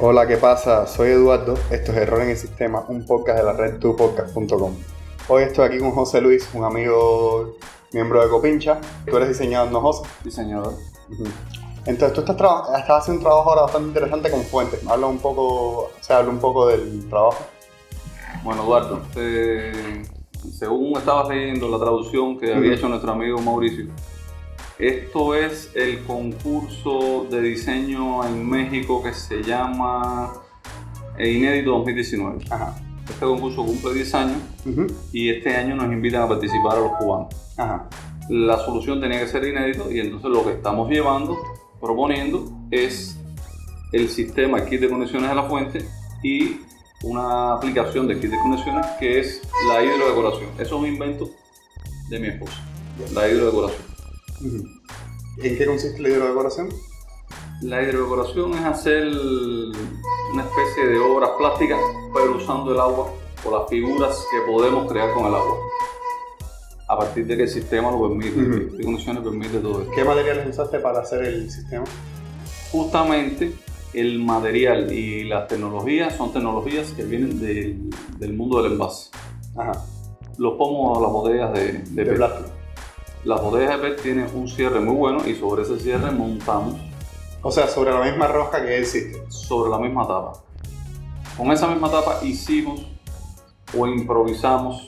Hola, 0.00 0.26
¿qué 0.26 0.36
pasa? 0.36 0.86
Soy 0.86 1.10
Eduardo, 1.10 1.54
esto 1.70 1.92
es 1.92 1.98
Error 1.98 2.20
en 2.20 2.30
el 2.30 2.36
Sistema, 2.36 2.84
un 2.88 3.06
podcast 3.06 3.38
de 3.38 3.44
la 3.44 3.54
red 3.54 3.78
tupodcast.com. 3.78 4.74
Hoy 5.28 5.44
estoy 5.44 5.66
aquí 5.66 5.78
con 5.78 5.92
José 5.92 6.20
Luis, 6.20 6.46
un 6.52 6.64
amigo 6.64 7.56
miembro 7.92 8.22
de 8.22 8.28
Copincha. 8.28 8.80
Tú 9.06 9.16
eres 9.16 9.30
diseñador, 9.30 9.72
¿no, 9.72 9.80
José? 9.80 10.06
Diseñador. 10.24 10.74
Entonces, 11.88 12.12
tú 12.12 12.20
estás, 12.20 12.36
estás 12.78 13.00
haciendo 13.00 13.20
un 13.20 13.24
trabajo 13.24 13.48
ahora 13.48 13.62
bastante 13.62 13.88
interesante 13.88 14.30
con 14.30 14.42
fuentes. 14.42 14.86
Habla 14.86 15.06
un 15.06 15.18
poco, 15.18 15.84
o 15.84 15.90
sea, 16.00 16.18
habla 16.18 16.30
un 16.32 16.38
poco 16.38 16.66
del 16.68 17.08
trabajo. 17.08 17.38
Bueno, 18.44 18.62
Eduardo, 18.62 19.00
eh, 19.16 20.02
según 20.52 20.98
estabas 20.98 21.28
leyendo 21.30 21.66
la 21.70 21.78
traducción 21.78 22.38
que 22.38 22.54
había 22.54 22.74
hecho 22.74 22.90
nuestro 22.90 23.12
amigo 23.12 23.40
Mauricio, 23.40 23.86
esto 24.78 25.34
es 25.34 25.72
el 25.74 26.04
concurso 26.04 27.26
de 27.30 27.40
diseño 27.40 28.22
en 28.22 28.48
México 28.48 29.02
que 29.02 29.14
se 29.14 29.42
llama 29.42 30.34
eh, 31.16 31.32
Inédito 31.32 31.70
2019. 31.70 32.44
Ajá. 32.50 32.76
Este 33.08 33.24
concurso 33.24 33.64
cumple 33.64 33.94
10 33.94 34.14
años 34.14 34.36
Ujú. 34.66 34.86
y 35.10 35.30
este 35.30 35.56
año 35.56 35.74
nos 35.74 35.86
invitan 35.90 36.20
a 36.22 36.28
participar 36.28 36.76
a 36.76 36.80
los 36.80 36.92
cubanos. 36.98 37.34
Ajá. 37.56 37.88
La 38.28 38.58
solución 38.58 39.00
tenía 39.00 39.20
que 39.20 39.26
ser 39.26 39.42
inédito 39.46 39.90
y 39.90 40.00
entonces 40.00 40.30
lo 40.30 40.44
que 40.44 40.52
estamos 40.52 40.90
llevando, 40.90 41.38
proponiendo, 41.80 42.50
es 42.70 43.16
el 43.92 44.08
sistema 44.08 44.64
kit 44.64 44.80
de 44.80 44.88
conexiones 44.88 45.30
a 45.30 45.34
la 45.34 45.44
fuente 45.44 45.88
y 46.22 46.60
una 47.02 47.54
aplicación 47.54 48.06
de 48.06 48.18
kit 48.20 48.30
de 48.30 48.38
conexiones 48.38 48.86
que 48.98 49.20
es 49.20 49.42
la 49.68 49.82
hidrodecoración. 49.82 50.50
Eso 50.54 50.62
es 50.62 50.72
un 50.72 50.86
invento 50.86 51.30
de 52.10 52.18
mi 52.18 52.28
esposa, 52.28 52.60
la 53.12 53.28
hidrodecoración. 53.28 53.82
¿En 55.42 55.56
qué 55.56 55.66
consiste 55.66 56.02
la 56.02 56.08
hidrodecoración? 56.08 56.68
La 57.62 57.82
hidrodecoración 57.82 58.54
es 58.54 58.64
hacer 58.64 59.08
una 60.32 60.42
especie 60.42 60.86
de 60.86 60.98
obras 60.98 61.30
plásticas, 61.38 61.78
pero 62.14 62.36
usando 62.36 62.72
el 62.72 62.80
agua 62.80 63.12
o 63.44 63.58
las 63.58 63.68
figuras 63.68 64.24
que 64.30 64.50
podemos 64.50 64.90
crear 64.90 65.12
con 65.14 65.26
el 65.26 65.34
agua. 65.34 65.56
A 66.88 66.96
partir 66.96 67.26
de 67.26 67.36
que 67.36 67.42
el 67.42 67.48
sistema 67.48 67.90
lo 67.90 68.08
permite, 68.08 68.40
de 68.40 68.84
conexiones 68.84 69.22
permite 69.22 69.58
todo 69.58 69.82
esto. 69.82 69.92
¿Qué 69.94 70.04
materiales 70.04 70.48
usaste 70.48 70.78
para 70.78 71.00
hacer 71.00 71.24
el 71.24 71.50
sistema? 71.50 71.84
justamente 72.70 73.54
el 73.94 74.18
material 74.22 74.92
y 74.92 75.24
las 75.24 75.48
tecnologías 75.48 76.14
son 76.16 76.32
tecnologías 76.32 76.90
que 76.92 77.04
vienen 77.04 77.40
del, 77.40 77.90
del 78.18 78.34
mundo 78.34 78.62
del 78.62 78.72
envase. 78.72 79.10
Ajá. 79.56 79.72
Los 80.36 80.54
pomos, 80.54 81.00
las 81.00 81.10
botellas 81.10 81.52
de, 81.52 81.72
de, 82.04 82.14
plástico. 82.14 82.50
Las 83.24 83.42
botellas 83.42 83.80
de 83.80 83.88
PET 83.88 84.02
tienen 84.02 84.26
un 84.34 84.46
cierre 84.46 84.80
muy 84.80 84.94
bueno 84.94 85.26
y 85.26 85.34
sobre 85.34 85.62
ese 85.62 85.80
cierre 85.80 86.12
montamos 86.12 86.76
O 87.42 87.50
sea, 87.50 87.66
sobre 87.66 87.90
la 87.90 88.04
misma 88.04 88.28
rosca 88.28 88.64
que 88.64 88.78
existe. 88.78 89.20
sobre 89.28 89.70
la 89.70 89.78
misma 89.78 90.06
tapa. 90.06 90.34
Con 91.36 91.50
esa 91.50 91.66
misma 91.66 91.90
tapa 91.90 92.20
hicimos 92.22 92.86
o 93.76 93.86
improvisamos 93.86 94.86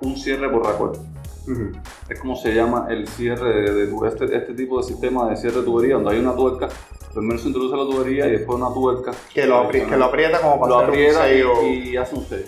un 0.00 0.16
cierre 0.16 0.50
por 0.50 0.64
Es 2.08 2.20
como 2.20 2.36
se 2.36 2.54
llama 2.54 2.86
el 2.90 3.06
cierre 3.08 3.62
de, 3.72 3.86
de 3.86 4.08
este, 4.08 4.36
este 4.36 4.54
tipo 4.54 4.78
de 4.78 4.84
sistema 4.84 5.28
de 5.28 5.36
cierre 5.36 5.58
de 5.58 5.62
tubería, 5.64 5.94
donde 5.94 6.10
hay 6.12 6.18
una 6.20 6.34
tuerca. 6.34 6.68
Primero 7.12 7.38
se 7.38 7.48
introduce 7.48 7.76
la 7.76 7.84
tubería 7.84 8.26
y 8.26 8.32
después 8.32 8.58
una 8.58 8.72
tuerca. 8.72 9.12
Que 9.34 9.46
lo, 9.46 9.62
apri- 9.68 9.86
que 9.88 9.96
lo 9.96 10.04
aprieta 10.06 10.40
como 10.40 10.58
para 10.60 10.68
lo 10.70 10.78
hacer 10.78 10.88
un 10.90 10.94
aprieta 10.94 11.22
sello. 11.24 11.62
y, 11.62 11.88
y 11.90 11.96
hace 11.96 12.14
un 12.16 12.24
sello. 12.26 12.46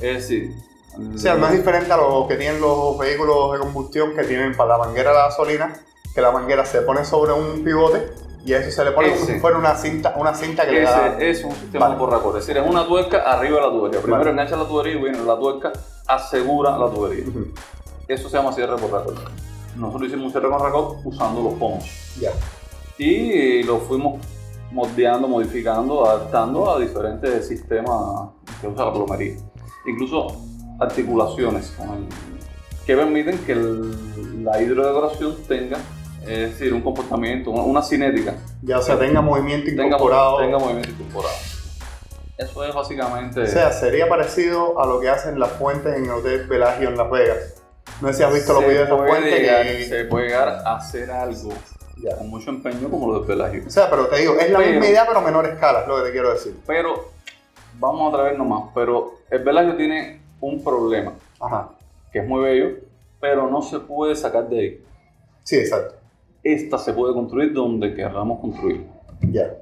Es 0.00 0.14
decir, 0.28 0.52
O 1.14 1.18
sea, 1.18 1.34
no 1.34 1.46
es 1.46 1.52
diferente 1.54 1.92
a 1.92 1.96
lo 1.96 2.26
que 2.28 2.36
tienen 2.36 2.60
los 2.60 2.96
vehículos 2.98 3.52
de 3.54 3.58
combustión 3.60 4.14
que 4.14 4.24
tienen 4.24 4.54
para 4.56 4.76
la 4.76 4.84
manguera 4.84 5.10
de 5.10 5.16
la 5.16 5.24
gasolina, 5.24 5.72
que 6.14 6.20
la 6.20 6.30
manguera 6.30 6.64
se 6.66 6.82
pone 6.82 7.04
sobre 7.04 7.32
un 7.32 7.64
pivote 7.64 8.06
y 8.44 8.52
a 8.52 8.58
eso 8.58 8.70
se 8.70 8.84
le 8.84 8.92
pone 8.92 9.08
como 9.10 9.22
Ese. 9.22 9.32
si 9.34 9.40
fuera 9.40 9.56
una 9.58 9.74
cinta, 9.74 10.14
una 10.18 10.34
cinta 10.34 10.66
que 10.66 10.72
le 10.72 10.82
da. 10.82 11.16
ese 11.18 11.30
es 11.30 11.44
un 11.44 11.52
sistema 11.52 11.88
Vale. 11.88 11.98
por. 11.98 12.36
Es 12.38 12.46
decir, 12.46 12.62
es 12.62 12.68
una 12.70 12.86
tuerca 12.86 13.22
arriba 13.22 13.56
de 13.56 13.62
la 13.66 13.70
tubería. 13.72 14.00
Primero 14.00 14.18
Vale. 14.20 14.30
engancha 14.32 14.56
la 14.56 14.68
tubería 14.68 14.92
y 14.92 15.00
bueno, 15.00 15.24
la 15.24 15.38
tuerca 15.38 15.72
asegura 16.06 16.76
la 16.78 16.90
tubería. 16.90 17.24
Eso 18.08 18.28
se 18.28 18.36
llama 18.36 18.52
cierre 18.52 18.76
por 18.76 18.90
raccord. 18.90 19.18
Nosotros 19.76 20.08
hicimos 20.08 20.26
un 20.26 20.32
cierre 20.32 20.48
con 20.48 20.96
usando 21.04 21.42
los 21.42 21.54
pomos. 21.54 21.84
Ya. 22.20 22.30
Y 22.98 23.62
lo 23.64 23.78
fuimos 23.78 24.20
moldeando, 24.70 25.26
modificando, 25.28 26.06
adaptando 26.08 26.70
a 26.70 26.78
diferentes 26.78 27.48
sistemas 27.48 28.30
que 28.60 28.68
usa 28.68 28.84
la 28.86 28.92
plomería. 28.92 29.36
Incluso 29.86 30.28
articulaciones 30.80 31.72
con 31.76 31.88
el- 31.90 32.06
que 32.86 32.96
permiten 32.96 33.38
que 33.38 33.52
el- 33.52 34.44
la 34.44 34.60
hidrodecoración 34.60 35.36
tenga, 35.48 35.78
es 36.22 36.50
decir, 36.50 36.72
un 36.74 36.82
comportamiento, 36.82 37.50
una, 37.50 37.62
una 37.62 37.82
cinética, 37.82 38.34
Ya, 38.62 38.78
o 38.78 38.82
sea, 38.82 38.98
tenga 38.98 39.20
movimiento 39.22 39.66
tenga, 39.66 39.86
incorporado. 39.86 40.38
tenga 40.38 40.58
movimiento 40.58 40.90
incorporado. 40.90 41.34
Eso 42.36 42.64
es 42.64 42.74
básicamente... 42.74 43.42
O 43.42 43.46
sea, 43.46 43.72
sería 43.72 44.08
parecido 44.08 44.80
a 44.80 44.86
lo 44.86 45.00
que 45.00 45.08
hacen 45.08 45.38
las 45.38 45.52
fuentes 45.52 45.96
en 45.96 46.04
el 46.06 46.10
Hotel 46.10 46.48
Pelagio 46.48 46.88
en 46.88 46.96
Las 46.96 47.10
Vegas. 47.10 47.62
No 48.04 48.12
sé 48.12 48.18
si 48.18 48.22
has 48.24 48.34
visto 48.34 48.52
los 48.52 48.62
videos 48.62 48.78
de 48.88 48.94
esas 48.94 48.96
puede 48.98 49.10
fuentes 49.10 49.40
llegar- 49.40 49.62
que... 49.66 49.84
Se 49.84 50.04
puede 50.04 50.26
llegar 50.26 50.48
a 50.48 50.76
hacer 50.76 51.10
algo 51.10 51.50
Ya. 51.96 52.16
con 52.16 52.28
mucho 52.28 52.50
empeño 52.50 52.90
como 52.90 53.12
lo 53.12 53.20
de 53.20 53.26
Pelagio. 53.26 53.62
O 53.66 53.70
sea, 53.70 53.88
pero 53.90 54.06
te 54.08 54.18
digo, 54.20 54.34
es 54.38 54.50
la 54.50 54.58
Pero- 54.58 54.70
misma 54.70 54.86
idea 54.86 55.04
pero 55.06 55.18
a 55.18 55.22
menor 55.22 55.46
escala, 55.46 55.80
es 55.82 55.88
lo 55.88 55.96
que 55.96 56.02
te 56.04 56.12
quiero 56.12 56.32
decir. 56.32 56.56
Pero, 56.66 57.10
vamos 57.78 58.12
a 58.12 58.16
traer 58.18 58.38
nomás, 58.38 58.70
pero 58.74 59.14
el 59.30 59.42
Pelagio 59.42 59.76
tiene 59.76 60.20
un 60.40 60.62
problema. 60.62 61.12
Ajá. 61.40 61.70
que 62.12 62.20
es 62.20 62.28
muy 62.28 62.42
bello, 62.44 62.76
pero 63.20 63.50
no 63.50 63.60
se 63.60 63.80
puede 63.80 64.14
sacar 64.14 64.48
de 64.48 64.58
ahí. 64.60 64.84
Sí, 65.42 65.56
exacto. 65.56 65.96
Esta 66.44 66.78
se 66.78 66.92
puede 66.92 67.12
construir 67.12 67.52
donde 67.52 67.92
queramos 67.94 68.40
construir. 68.40 68.86
Ya. 69.20 69.52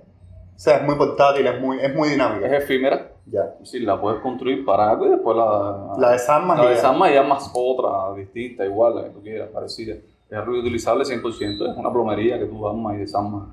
O 0.63 0.65
sea, 0.65 0.77
es 0.77 0.85
muy 0.85 0.95
portátil, 0.95 1.45
es 1.45 1.61
muy, 1.61 1.81
es 1.81 1.93
muy 1.93 2.07
Es 2.07 2.13
dinámica. 2.13 2.47
efímera, 2.57 3.11
Ya. 3.27 3.47
es 3.55 3.59
decir, 3.59 3.83
la 3.83 4.01
puedes 4.01 4.21
construir 4.21 4.65
para 4.65 4.91
algo 4.91 5.07
y 5.07 5.09
después 5.09 5.37
la, 5.37 5.97
La 5.99 6.11
desarmas 6.13 6.57
la 6.57 6.71
desarmas 6.71 7.11
y 7.11 7.17
armas 7.17 7.51
otra, 7.53 8.15
distinta, 8.15 8.65
igual, 8.65 8.95
la 8.95 9.03
que 9.03 9.11
tú 9.11 9.21
quieras, 9.23 9.49
parecida. 9.53 9.97
Es 10.31 10.45
reutilizable 10.47 11.03
100%, 11.05 11.69
es 11.69 11.77
una 11.77 11.91
plomería 11.93 12.39
que 12.39 12.45
tú 12.45 12.69
armas 12.69 12.95
y 12.95 12.99
desarmas 12.99 13.49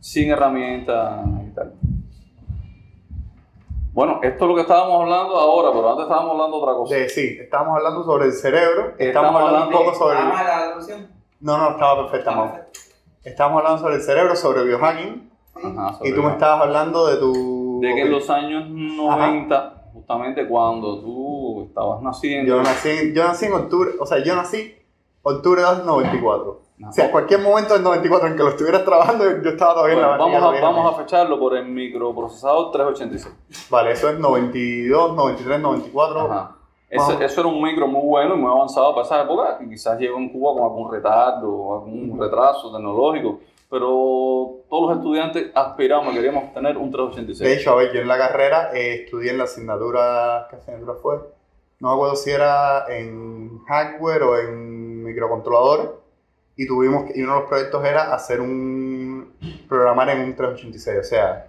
sin 0.00 0.30
herramientas 0.30 1.24
y 1.46 1.54
tal. 1.54 1.72
Bueno, 3.94 4.20
esto 4.22 4.44
es 4.44 4.48
lo 4.50 4.54
que 4.54 4.60
estábamos 4.60 5.00
hablando 5.00 5.36
ahora, 5.38 5.70
pero 5.72 5.90
antes 5.92 6.02
estábamos 6.02 6.32
hablando 6.32 6.56
de 6.58 6.62
otra 6.62 6.74
cosa. 6.74 6.94
De- 6.94 7.08
sí, 7.08 7.38
estábamos 7.40 7.76
hablando 7.78 8.04
sobre 8.04 8.26
el 8.26 8.32
cerebro, 8.34 8.94
estamos, 8.98 9.00
Estamos 9.06 9.26
hablando, 9.34 9.56
hablando 9.56 9.78
un 9.78 9.84
poco 9.86 9.98
sobre... 9.98 10.14
¿Vamos 10.18 10.40
a 10.40 10.44
la 10.44 10.66
traducción? 10.66 11.08
No, 11.40 11.56
no, 11.56 11.70
estaba 11.70 12.02
perfecta, 12.02 12.30
Mau. 12.32 12.50
Estamos 13.24 13.58
hablando 13.58 13.78
sobre 13.80 13.94
el 13.94 14.02
cerebro, 14.02 14.36
sobre 14.36 14.62
biohacking, 14.64 15.29
Ajá, 15.62 15.98
y 16.02 16.12
tú 16.12 16.22
me 16.22 16.32
estabas 16.32 16.62
hablando 16.62 17.06
de 17.06 17.16
tu... 17.16 17.80
de 17.80 17.94
que 17.94 18.02
en 18.02 18.10
los 18.10 18.28
años 18.30 18.68
90, 18.68 19.82
justamente 19.92 20.46
cuando 20.46 21.00
tú 21.00 21.64
estabas 21.68 22.02
naciendo, 22.02 22.56
Yo 22.56 22.62
nací, 22.62 23.12
yo 23.14 23.24
nací 23.24 23.46
en 23.46 23.52
octubre, 23.54 23.90
o 23.98 24.06
sea, 24.06 24.22
yo 24.22 24.36
nací 24.36 24.74
octubre 25.22 25.62
del 25.62 25.86
94. 25.86 26.60
No. 26.78 26.88
O 26.88 26.92
sea, 26.92 27.10
cualquier 27.10 27.40
momento 27.40 27.74
del 27.74 27.82
94 27.82 28.28
en 28.28 28.36
que 28.36 28.42
lo 28.42 28.48
estuvieras 28.48 28.84
trabajando, 28.84 29.24
yo 29.24 29.50
estaba 29.50 29.74
todavía 29.74 29.96
Bueno, 29.96 30.12
en 30.12 30.18
la 30.18 30.38
vamos, 30.40 30.58
a, 30.58 30.60
vamos 30.62 30.94
a 30.94 30.96
fecharlo 31.02 31.38
por 31.38 31.54
el 31.54 31.66
microprocesador 31.66 32.72
386. 32.72 33.68
Vale, 33.70 33.92
eso 33.92 34.08
es 34.08 34.18
92, 34.18 35.14
93, 35.14 35.60
94. 35.60 36.20
Ajá. 36.20 36.56
Vamos. 36.96 37.20
eso 37.20 37.40
era 37.40 37.48
un 37.48 37.62
micro 37.62 37.86
muy 37.86 38.02
bueno 38.02 38.34
y 38.34 38.38
muy 38.38 38.50
avanzado 38.50 38.94
para 38.94 39.06
esa 39.06 39.22
época, 39.22 39.58
que 39.58 39.68
quizás 39.68 39.98
llegó 39.98 40.18
en 40.18 40.30
Cuba 40.30 40.54
con 40.54 40.64
algún 40.64 40.90
retardo 40.90 41.52
o 41.52 41.74
algún 41.74 42.18
retraso 42.18 42.72
tecnológico, 42.72 43.40
pero 43.70 44.59
todos 44.70 44.88
los 44.90 44.98
estudiantes 44.98 45.50
aspiramos, 45.54 46.14
queríamos 46.14 46.54
tener 46.54 46.76
un 46.78 46.90
De 46.90 46.96
386. 46.96 47.58
hecho, 47.60 47.72
a 47.72 47.74
ver, 47.76 47.92
yo 47.92 48.00
en 48.00 48.08
la 48.08 48.16
carrera 48.16 48.70
eh, 48.72 49.02
estudié 49.04 49.32
en 49.32 49.38
la 49.38 49.44
asignatura, 49.44 50.46
¿qué 50.48 50.56
asignatura 50.56 50.94
fue? 51.02 51.16
No 51.80 51.88
me 51.88 51.94
acuerdo 51.94 52.16
si 52.16 52.30
era 52.30 52.86
en 52.88 53.58
hardware 53.66 54.22
o 54.22 54.38
en 54.38 55.02
microcontroladores. 55.04 55.88
Y 56.56 56.66
tuvimos, 56.66 57.04
y 57.16 57.22
uno 57.22 57.34
de 57.34 57.40
los 57.40 57.48
proyectos 57.48 57.84
era 57.84 58.12
hacer 58.14 58.40
un, 58.40 59.32
programar 59.68 60.10
en 60.10 60.20
un 60.20 60.36
386. 60.36 60.98
O 61.00 61.04
sea, 61.04 61.46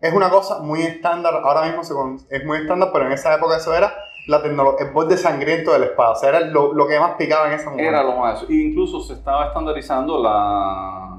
es 0.00 0.12
una 0.14 0.30
cosa 0.30 0.60
muy 0.60 0.82
estándar, 0.82 1.34
ahora 1.42 1.62
mismo 1.66 1.82
se 1.82 1.92
con- 1.92 2.20
es 2.30 2.44
muy 2.44 2.58
estándar, 2.58 2.90
pero 2.92 3.06
en 3.06 3.12
esa 3.12 3.34
época 3.34 3.56
eso 3.56 3.74
era 3.74 3.92
la 4.28 4.42
tecnología, 4.42 4.86
el 4.86 4.92
borde 4.92 5.16
sangriento 5.16 5.72
de 5.72 5.80
la 5.80 5.86
espada. 5.86 6.12
O 6.12 6.16
sea, 6.16 6.28
era 6.28 6.40
lo, 6.40 6.72
lo 6.72 6.86
que 6.86 7.00
más 7.00 7.16
picaba 7.16 7.48
en 7.48 7.54
ese 7.54 7.64
momento. 7.64 7.88
Era 7.88 8.02
lo 8.04 8.16
más. 8.16 8.44
E 8.48 8.54
incluso 8.54 9.00
se 9.00 9.14
estaba 9.14 9.46
estandarizando 9.48 10.22
la, 10.22 11.13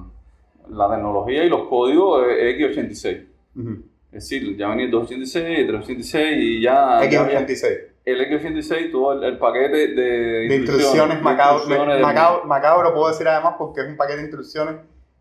la 0.69 0.89
tecnología 0.89 1.43
y 1.43 1.49
los 1.49 1.67
códigos 1.67 2.27
de 2.27 2.57
X86. 2.57 3.25
Ujú. 3.55 3.83
Es 4.11 4.29
decir, 4.29 4.55
ya 4.57 4.69
venía 4.69 4.85
el 4.85 4.91
286, 4.91 5.59
el 5.59 5.67
386 5.67 6.37
y 6.37 6.61
ya, 6.61 7.07
ya 7.09 7.21
había 7.21 7.45
X86. 7.45 7.77
el 8.05 8.21
X86, 8.21 8.91
todo 8.91 9.13
el, 9.13 9.23
el 9.23 9.37
paquete 9.37 9.87
de, 9.87 10.47
de 10.47 10.55
instrucciones 10.55 11.21
macabro, 11.21 12.45
macabro, 12.45 12.93
puedo 12.93 13.09
decir 13.09 13.27
además 13.27 13.55
porque 13.57 13.81
es 13.81 13.87
un 13.87 13.97
paquete 13.97 14.17
de 14.17 14.23
instrucciones 14.23 14.75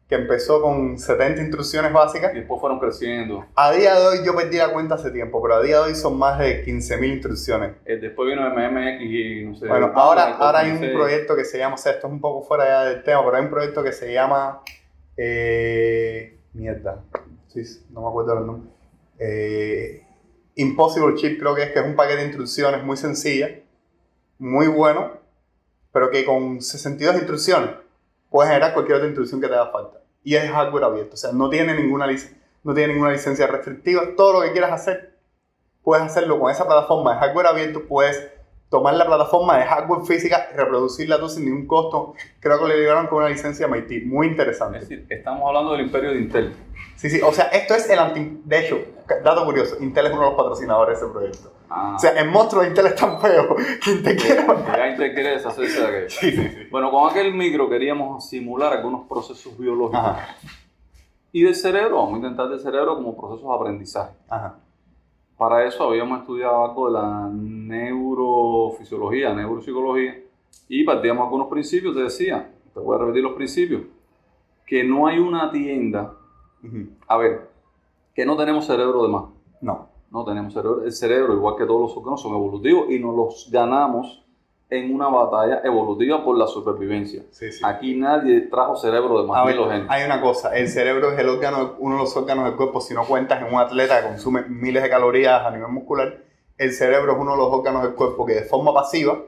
que 0.08 0.16
empezó 0.16 0.60
con 0.60 0.98
70 0.98 1.40
instrucciones 1.40 1.92
básicas. 1.92 2.32
Y 2.34 2.38
después 2.38 2.60
fueron 2.60 2.78
creciendo. 2.78 3.46
A 3.54 3.72
día 3.72 3.94
de 3.94 4.06
hoy 4.06 4.18
yo 4.24 4.36
perdí 4.36 4.58
la 4.58 4.72
cuenta 4.72 4.96
hace 4.96 5.10
tiempo, 5.10 5.40
pero 5.42 5.56
a 5.56 5.62
día 5.62 5.76
de 5.78 5.82
hoy 5.88 5.94
son 5.94 6.18
más 6.18 6.38
de 6.38 6.64
15.000 6.64 7.14
instrucciones. 7.14 7.72
Eh, 7.86 7.96
después 7.96 8.28
vino 8.28 8.42
MMX 8.48 9.02
y 9.02 9.44
no 9.44 9.54
sé. 9.56 9.66
Bueno, 9.66 9.92
ahora, 9.94 10.36
ahora 10.36 10.60
hay 10.60 10.72
un 10.72 10.92
proyecto 10.92 11.34
que 11.34 11.44
se 11.44 11.58
llama, 11.58 11.76
o 11.76 11.78
sea, 11.78 11.92
esto 11.92 12.06
es 12.06 12.12
un 12.12 12.20
poco 12.20 12.42
fuera 12.42 12.66
ya 12.66 12.84
del 12.84 13.02
tema, 13.02 13.24
pero 13.24 13.36
hay 13.36 13.44
un 13.44 13.50
proyecto 13.50 13.82
que 13.82 13.92
se 13.92 14.12
llama... 14.12 14.60
Eh, 15.16 16.38
mierda, 16.52 17.04
sí, 17.48 17.62
no 17.90 18.02
me 18.02 18.08
acuerdo 18.08 18.38
el 18.38 18.46
nombre. 18.46 18.70
Eh, 19.18 20.06
Impossible 20.56 21.14
Chip 21.16 21.38
creo 21.38 21.54
que 21.54 21.62
es, 21.64 21.72
que 21.72 21.80
es 21.80 21.84
un 21.84 21.96
paquete 21.96 22.18
de 22.18 22.26
instrucciones 22.26 22.84
muy 22.84 22.96
sencilla, 22.96 23.60
muy 24.38 24.66
bueno, 24.66 25.12
pero 25.92 26.10
que 26.10 26.24
con 26.24 26.60
62 26.60 27.16
instrucciones 27.16 27.70
puedes 28.30 28.50
generar 28.50 28.74
cualquier 28.74 28.96
otra 28.96 29.08
instrucción 29.08 29.40
que 29.40 29.48
te 29.48 29.54
haga 29.54 29.70
falta. 29.70 30.00
Y 30.22 30.34
es 30.36 30.50
hardware 30.50 30.84
abierto, 30.84 31.14
o 31.14 31.16
sea, 31.16 31.32
no 31.32 31.50
tiene 31.50 31.74
ninguna, 31.74 32.06
no 32.62 32.74
tiene 32.74 32.94
ninguna 32.94 33.12
licencia 33.12 33.46
restrictiva. 33.46 34.02
Todo 34.16 34.32
lo 34.32 34.40
que 34.42 34.52
quieras 34.52 34.72
hacer, 34.72 35.16
puedes 35.82 36.04
hacerlo 36.04 36.40
con 36.40 36.50
esa 36.50 36.66
plataforma 36.66 37.14
de 37.14 37.20
hardware 37.20 37.46
abierto, 37.46 37.84
puedes 37.86 38.33
tomar 38.74 38.94
la 38.94 39.06
plataforma 39.06 39.56
de 39.56 39.66
hardware 39.66 40.04
física 40.04 40.48
y 40.52 40.56
reproducirla 40.56 41.20
tú 41.20 41.28
sin 41.28 41.44
ningún 41.44 41.68
costo. 41.68 42.14
Creo 42.40 42.58
que 42.58 42.66
le 42.66 42.78
liberaron 42.78 43.06
con 43.06 43.18
una 43.18 43.28
licencia 43.28 43.68
MIT, 43.68 44.04
muy 44.04 44.26
interesante. 44.26 44.78
Es 44.78 44.88
decir, 44.88 45.06
estamos 45.08 45.46
hablando 45.46 45.70
del 45.74 45.82
imperio 45.82 46.10
de 46.10 46.18
Intel. 46.18 46.52
Sí, 46.96 47.08
sí, 47.08 47.20
o 47.22 47.32
sea, 47.32 47.44
esto 47.46 47.76
es 47.76 47.88
el 47.88 48.00
anti... 48.00 48.40
De 48.44 48.58
hecho, 48.58 48.80
dato 49.22 49.44
curioso, 49.44 49.76
Intel 49.78 50.06
es 50.06 50.12
uno 50.12 50.22
de 50.22 50.26
los 50.30 50.36
patrocinadores 50.36 50.98
de 50.98 51.06
ese 51.06 51.12
proyecto. 51.14 51.52
Ah. 51.70 51.92
O 51.94 51.98
sea, 52.00 52.18
el 52.20 52.28
monstruo 52.28 52.62
de 52.62 52.68
Intel 52.70 52.86
es 52.86 52.96
tan 52.96 53.20
feo 53.20 53.54
que 53.84 53.90
Intel 53.92 54.16
quiere... 54.16 54.44
Ya 54.44 54.88
Intel 54.88 55.14
quiere 55.14 55.30
deshacerse 55.30 55.80
de 55.80 55.86
aquello. 55.86 56.10
Sí, 56.10 56.32
sí, 56.32 56.48
sí. 56.48 56.68
Bueno, 56.72 56.90
con 56.90 57.08
aquel 57.08 57.32
micro 57.32 57.70
queríamos 57.70 58.28
simular 58.28 58.72
algunos 58.72 59.06
procesos 59.06 59.56
biológicos. 59.56 60.16
Y 61.30 61.42
del 61.44 61.54
cerebro, 61.54 61.98
vamos 61.98 62.14
a 62.14 62.16
intentar 62.16 62.48
del 62.48 62.58
cerebro 62.58 62.96
como 62.96 63.16
procesos 63.16 63.48
de 63.48 63.54
aprendizaje. 63.54 64.14
Ajá. 64.28 64.56
Para 65.36 65.66
eso 65.66 65.84
habíamos 65.84 66.20
estudiado 66.20 66.64
algo 66.64 66.86
de 66.86 66.92
la 66.92 67.28
neurofisiología, 67.32 69.34
neuropsicología, 69.34 70.22
y 70.68 70.84
partíamos 70.84 71.24
algunos 71.24 71.48
principios, 71.48 71.94
te 71.94 72.02
decía, 72.02 72.52
te 72.72 72.80
voy 72.80 72.96
a 72.96 73.00
repetir 73.00 73.22
los 73.22 73.34
principios, 73.34 73.82
que 74.66 74.84
no 74.84 75.06
hay 75.06 75.18
una 75.18 75.50
tienda 75.50 76.14
a 77.06 77.16
ver, 77.16 77.50
que 78.14 78.24
no 78.24 78.36
tenemos 78.36 78.66
cerebro 78.66 79.02
de 79.02 79.08
más. 79.08 79.24
No. 79.60 79.88
No 80.10 80.24
tenemos 80.24 80.54
cerebro. 80.54 80.84
El 80.84 80.92
cerebro, 80.92 81.34
igual 81.34 81.56
que 81.56 81.66
todos 81.66 81.80
los 81.80 81.96
órganos, 81.96 82.22
son 82.22 82.34
evolutivos 82.34 82.90
y 82.90 83.00
nos 83.00 83.16
los 83.16 83.48
ganamos 83.50 84.23
en 84.78 84.94
una 84.94 85.08
batalla 85.08 85.60
evolutiva 85.64 86.24
por 86.24 86.36
la 86.36 86.46
supervivencia. 86.46 87.22
Aquí 87.62 87.96
nadie 87.96 88.42
trajo 88.42 88.76
cerebro 88.76 89.20
de 89.22 89.28
más. 89.28 89.46
Ver, 89.46 89.86
hay 89.88 90.04
una 90.04 90.20
cosa, 90.20 90.56
el 90.56 90.68
cerebro 90.68 91.12
es 91.12 91.18
el 91.18 91.28
órgano, 91.28 91.74
uno 91.78 91.96
de 91.96 92.02
los 92.02 92.16
órganos 92.16 92.44
del 92.44 92.56
cuerpo, 92.56 92.80
si 92.80 92.94
no 92.94 93.04
cuentas 93.04 93.40
en 93.40 93.52
un 93.52 93.60
atleta 93.60 94.00
que 94.00 94.08
consume 94.08 94.42
miles 94.48 94.82
de 94.82 94.90
calorías 94.90 95.44
a 95.44 95.50
nivel 95.50 95.68
muscular, 95.68 96.18
el 96.58 96.72
cerebro 96.72 97.12
es 97.12 97.18
uno 97.18 97.32
de 97.32 97.38
los 97.38 97.48
órganos 97.48 97.82
del 97.82 97.94
cuerpo 97.94 98.26
que 98.26 98.34
de 98.34 98.42
forma 98.42 98.72
pasiva 98.72 99.18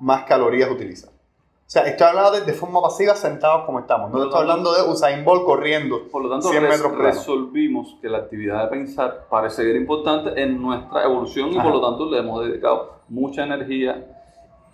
más 0.00 0.24
calorías 0.24 0.70
utiliza. 0.70 1.08
O 1.08 1.70
sea, 1.70 1.82
estoy 1.82 2.06
hablando 2.06 2.40
de, 2.40 2.52
forma 2.54 2.80
pasiva 2.80 3.14
sentados 3.14 3.66
como 3.66 3.80
estamos. 3.80 4.10
No 4.10 4.24
estoy 4.24 4.40
hablando 4.40 4.72
de 4.72 4.90
Usain 4.90 5.22
Bolt 5.22 5.44
corriendo 5.44 6.08
por 6.10 6.22
lo 6.22 6.30
tanto, 6.30 6.48
100 6.48 6.62
metros 6.62 6.96
resolvimos 6.96 7.98
que 8.00 8.08
la 8.08 8.18
actividad 8.18 8.64
de 8.64 8.70
pensar 8.70 9.26
parece 9.28 9.64
ser 9.64 9.76
importante 9.76 10.42
en 10.42 10.62
nuestra 10.62 11.04
evolución 11.04 11.52
y 11.52 11.60
por 11.60 11.72
lo 11.72 11.82
tanto 11.82 12.10
le 12.10 12.20
hemos 12.20 12.42
dedicado 12.46 13.02
mucha 13.10 13.44
energía 13.44 14.17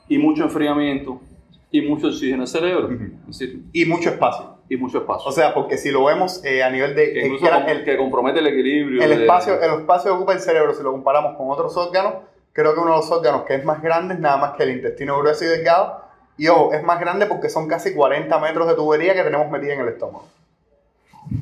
y 0.09 0.19
mucho 0.19 0.45
enfriamiento 0.45 1.21
y 1.71 1.83
mucho 1.83 2.07
oxígeno 2.07 2.43
al 2.43 2.49
cerebro. 2.49 2.89
y 3.73 3.85
mucho 3.85 4.11
espacio. 4.11 4.55
Y 4.69 4.77
mucho 4.77 4.99
espacio. 4.99 5.29
O 5.29 5.33
sea, 5.33 5.53
porque 5.53 5.77
si 5.77 5.91
lo 5.91 6.05
vemos 6.05 6.43
eh, 6.45 6.63
a 6.63 6.71
nivel 6.71 6.95
de... 6.95 7.13
Que, 7.13 7.27
incluso 7.27 7.47
el, 7.67 7.85
que 7.85 7.97
compromete 7.97 8.39
el 8.39 8.47
equilibrio. 8.47 9.03
El, 9.03 9.13
espacio, 9.13 9.61
el 9.61 9.81
espacio 9.81 10.13
que 10.13 10.17
ocupa 10.17 10.33
el 10.33 10.41
cerebro, 10.41 10.73
si 10.73 10.83
lo 10.83 10.93
comparamos 10.93 11.37
con 11.37 11.51
otros 11.51 11.77
órganos, 11.77 12.15
creo 12.53 12.75
que 12.75 12.81
uno 12.81 12.93
de 12.93 12.97
los 12.99 13.11
órganos 13.11 13.43
que 13.43 13.57
es 13.57 13.65
más 13.65 13.83
grande 13.83 14.15
es 14.15 14.21
nada 14.21 14.37
más 14.39 14.57
que 14.57 14.63
el 14.63 14.71
intestino 14.71 15.19
grueso 15.19 15.45
y 15.45 15.49
delgado, 15.49 16.01
y 16.37 16.49
ojo, 16.49 16.73
es 16.73 16.83
más 16.83 16.99
grande 17.01 17.27
porque 17.27 17.49
son 17.49 17.69
casi 17.69 17.93
40 17.93 18.39
metros 18.39 18.69
de 18.69 18.75
tubería 18.75 19.15
que 19.15 19.23
tenemos 19.23 19.51
metida 19.51 19.75
en 19.75 19.81
el 19.81 19.89
estómago. 19.89 20.27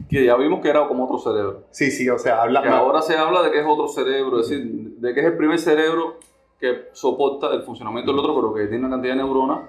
Que 0.09 0.25
ya 0.25 0.37
vimos 0.37 0.61
que 0.61 0.69
era 0.69 0.87
como 0.87 1.05
otro 1.05 1.19
cerebro. 1.19 1.64
Sí, 1.70 1.91
sí, 1.91 2.09
o 2.09 2.19
sea, 2.19 2.43
habla. 2.43 2.61
ahora 2.61 3.03
se 3.03 3.17
habla 3.17 3.43
de 3.43 3.50
que 3.50 3.61
es 3.61 3.67
otro 3.67 3.88
cerebro, 3.88 4.41
es 4.41 4.49
decir, 4.49 4.64
de 4.64 5.14
que 5.14 5.20
es 5.20 5.26
el 5.26 5.37
primer 5.37 5.59
cerebro 5.59 6.19
que 6.62 6.91
soporta 6.93 7.53
el 7.53 7.64
funcionamiento 7.64 8.12
del 8.12 8.20
otro, 8.20 8.37
pero 8.37 8.55
que 8.55 8.67
tiene 8.69 8.87
una 8.87 8.94
cantidad 8.94 9.14
de 9.14 9.19
neuronas 9.19 9.62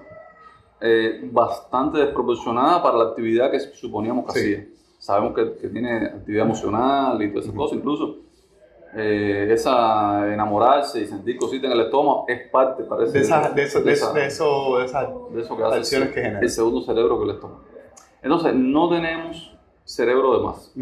eh, 0.80 1.28
bastante 1.32 1.98
desproporcionada 1.98 2.80
para 2.80 2.96
la 2.96 3.04
actividad 3.06 3.50
que 3.50 3.58
suponíamos 3.58 4.26
que 4.26 4.30
hacía. 4.30 4.66
Sabemos 5.00 5.34
que, 5.34 5.56
que, 5.60 5.68
tiene 5.70 6.06
actividad 6.06 6.44
emocional 6.44 7.20
y 7.20 7.30
todas 7.30 7.46
esas 7.46 7.56
cosas, 7.56 7.78
incluso 7.78 8.18
eh, 8.94 9.48
esa 9.50 10.32
enamorarse 10.32 11.00
y 11.00 11.06
sentir 11.06 11.36
cositas 11.36 11.64
en 11.64 11.80
el 11.80 11.86
estómago 11.86 12.26
es 12.28 12.48
parte, 12.48 12.84
parece. 12.84 13.18
De, 13.18 13.24
esa, 13.24 13.50
de, 13.50 13.62
eso, 13.64 13.80
de, 13.80 13.84
de, 13.86 13.92
eso, 13.92 14.12
de, 14.14 14.24
esas 14.84 15.08
de 15.32 15.42
eso 15.42 15.56
que 15.56 15.64
hace 15.64 15.96
el, 15.96 16.12
que 16.12 16.22
genera. 16.22 16.38
el 16.38 16.48
segundo 16.48 16.80
cerebro 16.82 17.18
que 17.18 17.24
el 17.24 17.30
estómago. 17.30 17.64
Entonces, 18.22 18.54
no 18.54 18.88
tenemos 18.88 19.52
cerebro 19.82 20.38
de 20.38 20.44
más. 20.44 20.72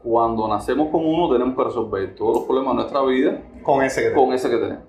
Cuando 0.00 0.46
nacemos 0.46 0.90
con 0.92 1.04
uno, 1.04 1.32
tenemos 1.32 1.56
que 1.56 1.64
resolver 1.64 2.14
todos 2.14 2.36
los 2.36 2.44
problemas 2.44 2.76
de 2.76 2.82
nuestra 2.82 3.02
vida 3.02 3.42
con 3.64 3.82
ese 3.82 4.02
que 4.02 4.08
tenemos. 4.08 4.26
Con 4.26 4.34
ese 4.34 4.50
que 4.50 4.56
tenemos. 4.56 4.84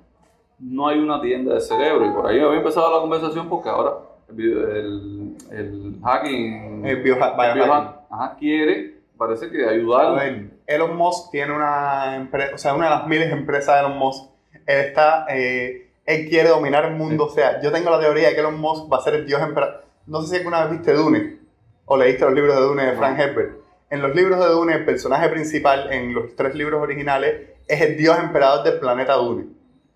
No 0.60 0.88
hay 0.88 1.00
una 1.00 1.22
tienda 1.22 1.56
de 1.56 1.62
cerebro, 1.62 2.06
y 2.06 2.12
por 2.12 2.28
ahí 2.28 2.40
había 2.40 2.58
empezado 2.58 2.94
la 2.94 3.02
conversación 3.02 3.50
porque 3.50 3.70
ahora 3.70 3.94
el, 4.30 5.36
el, 5.52 6.00
hacking, 6.04 6.86
el 6.86 7.04
biohack, 7.04 8.38
quiere, 8.40 8.96
parece 9.18 9.50
que 9.50 9.68
ayudar. 9.68 10.18
Elon 10.66 10.96
Musk 10.96 11.32
tiene 11.32 11.54
una 11.54 12.16
empresa, 12.16 12.56
o 12.56 12.58
sea, 12.58 12.74
una 12.74 12.86
de 12.86 12.92
las 12.92 13.08
miles 13.08 13.28
de 13.30 13.34
empresas 13.34 13.76
de 13.76 13.82
Elon 13.82 13.98
Musk. 13.98 14.30
Él 14.66 14.80
está, 14.80 15.26
eh, 15.30 15.92
él 16.06 16.30
quiere 16.30 16.50
dominar 16.50 16.86
el 16.86 16.96
mundo. 16.96 17.26
O 17.26 17.30
sea, 17.30 17.62
yo 17.62 17.72
tengo 17.72 17.90
la 17.90 18.00
teoría 18.00 18.30
de 18.30 18.34
que 18.34 18.40
Elon 18.40 18.60
Musk 18.60 18.92
va 18.92 18.98
a 18.98 19.02
ser 19.02 19.16
el 19.16 19.26
dios 19.26 19.42
emperador. 19.42 19.84
No 20.08 20.22
sé 20.22 20.30
si 20.30 20.36
alguna 20.38 20.62
vez 20.66 20.72
viste 20.72 20.94
Dune 20.94 21.40
o 21.86 21.98
leíste 21.98 22.26
los 22.26 22.34
libros 22.34 22.56
de 22.56 22.62
Dune 22.62 22.86
de 22.86 22.94
Frank 22.94 23.20
Herbert. 23.20 23.60
En 23.90 24.02
los 24.02 24.16
libros 24.16 24.40
de 24.40 24.48
Dune, 24.48 24.74
el 24.74 24.86
personaje 24.86 25.30
principal 25.30 25.92
en 25.92 26.14
los 26.14 26.36
tres 26.36 26.56
libros 26.56 26.82
originales 26.82 27.50
es 27.68 27.82
el 27.82 27.98
dios 27.98 28.18
emperador 28.20 28.64
del 28.64 28.80
planeta 28.80 29.14
Dune. 29.14 29.48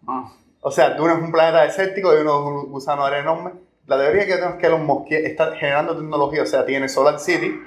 Ah. 0.07 0.31
O 0.61 0.71
sea, 0.71 0.91
Dune 0.91 1.13
es 1.13 1.19
un 1.19 1.31
planeta 1.31 1.63
desértico 1.63 2.13
y 2.15 2.21
unos 2.21 2.65
gusanos 2.65 3.11
enormes. 3.11 3.53
La 3.87 3.97
teoría 3.97 4.25
que 4.25 4.35
tengo 4.35 4.49
es 4.49 4.55
que 4.55 4.67
Elon 4.67 4.85
Musk 4.85 5.11
está 5.11 5.55
generando 5.55 5.95
tecnología, 5.95 6.43
o 6.43 6.45
sea, 6.45 6.65
tiene 6.65 6.87
Solar 6.87 7.19
City, 7.19 7.59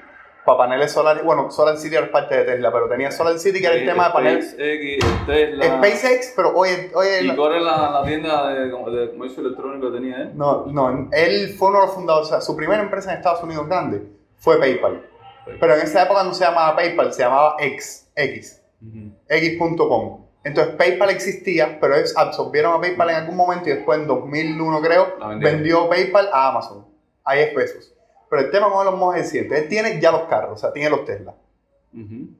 para 0.45 0.57
paneles 0.57 0.91
solares. 0.91 1.23
Bueno, 1.23 1.51
Solar 1.51 1.77
City 1.77 1.95
era 1.95 2.11
parte 2.11 2.35
de 2.35 2.43
Tesla, 2.43 2.71
pero 2.71 2.87
tenía 2.87 3.11
Solar 3.11 3.37
City 3.39 3.59
que 3.59 3.67
era 3.67 3.75
el 3.75 3.85
tema 3.85 4.07
de 4.07 4.13
paneles. 4.13 4.51
SpaceX, 4.51 5.25
Tesla. 5.25 5.65
SpaceX, 5.65 6.33
pero 6.35 6.53
oye. 6.55 6.91
oye 6.93 7.23
¿Y 7.23 7.35
cuál 7.35 7.55
es 7.55 7.61
la, 7.61 7.91
la 7.91 8.03
tienda 8.05 8.53
de, 8.53 8.65
de, 8.65 9.11
comercio 9.11 9.43
electrónico 9.45 9.91
que 9.91 9.97
tenía 9.97 10.17
él? 10.21 10.31
No, 10.35 10.65
no, 10.67 11.09
él 11.11 11.55
fue 11.57 11.69
uno 11.69 11.79
de 11.81 11.85
los 11.87 11.95
fundadores. 11.95 12.27
O 12.27 12.31
sea, 12.31 12.41
su 12.41 12.55
primera 12.55 12.81
empresa 12.81 13.11
en 13.11 13.17
Estados 13.17 13.43
Unidos 13.43 13.67
grande 13.67 14.03
fue 14.37 14.59
PayPal. 14.59 15.05
Pero 15.59 15.75
en 15.75 15.81
esa 15.81 16.03
época 16.03 16.23
no 16.23 16.33
se 16.33 16.45
llamaba 16.45 16.75
PayPal, 16.75 17.13
se 17.13 17.23
llamaba 17.23 17.55
X. 17.59 18.09
X. 18.15 18.62
X.com. 19.27 20.25
Entonces 20.43 20.75
PayPal 20.75 21.09
existía, 21.09 21.79
pero 21.79 21.95
ellos 21.95 22.13
absorbieron 22.17 22.73
a 22.73 22.81
PayPal 22.81 23.09
en 23.11 23.15
algún 23.15 23.37
momento 23.37 23.69
y 23.69 23.73
después 23.73 23.99
en 23.99 24.07
2001 24.07 24.81
creo 24.81 25.15
vendió 25.39 25.89
PayPal 25.89 26.29
a 26.33 26.49
Amazon. 26.49 26.85
Ahí 27.23 27.41
es 27.41 27.53
pesos. 27.53 27.93
Pero 28.29 28.41
el 28.41 28.51
tema 28.51 28.69
con 28.69 28.85
Elon 28.85 28.99
Musk 28.99 29.17
es 29.17 29.23
el 29.23 29.29
siguiente. 29.29 29.57
Él 29.59 29.67
tiene 29.69 30.01
ya 30.01 30.11
los 30.11 30.23
carros, 30.23 30.53
o 30.53 30.57
sea, 30.57 30.73
tiene 30.73 30.89
los 30.89 31.05
Tesla. 31.05 31.33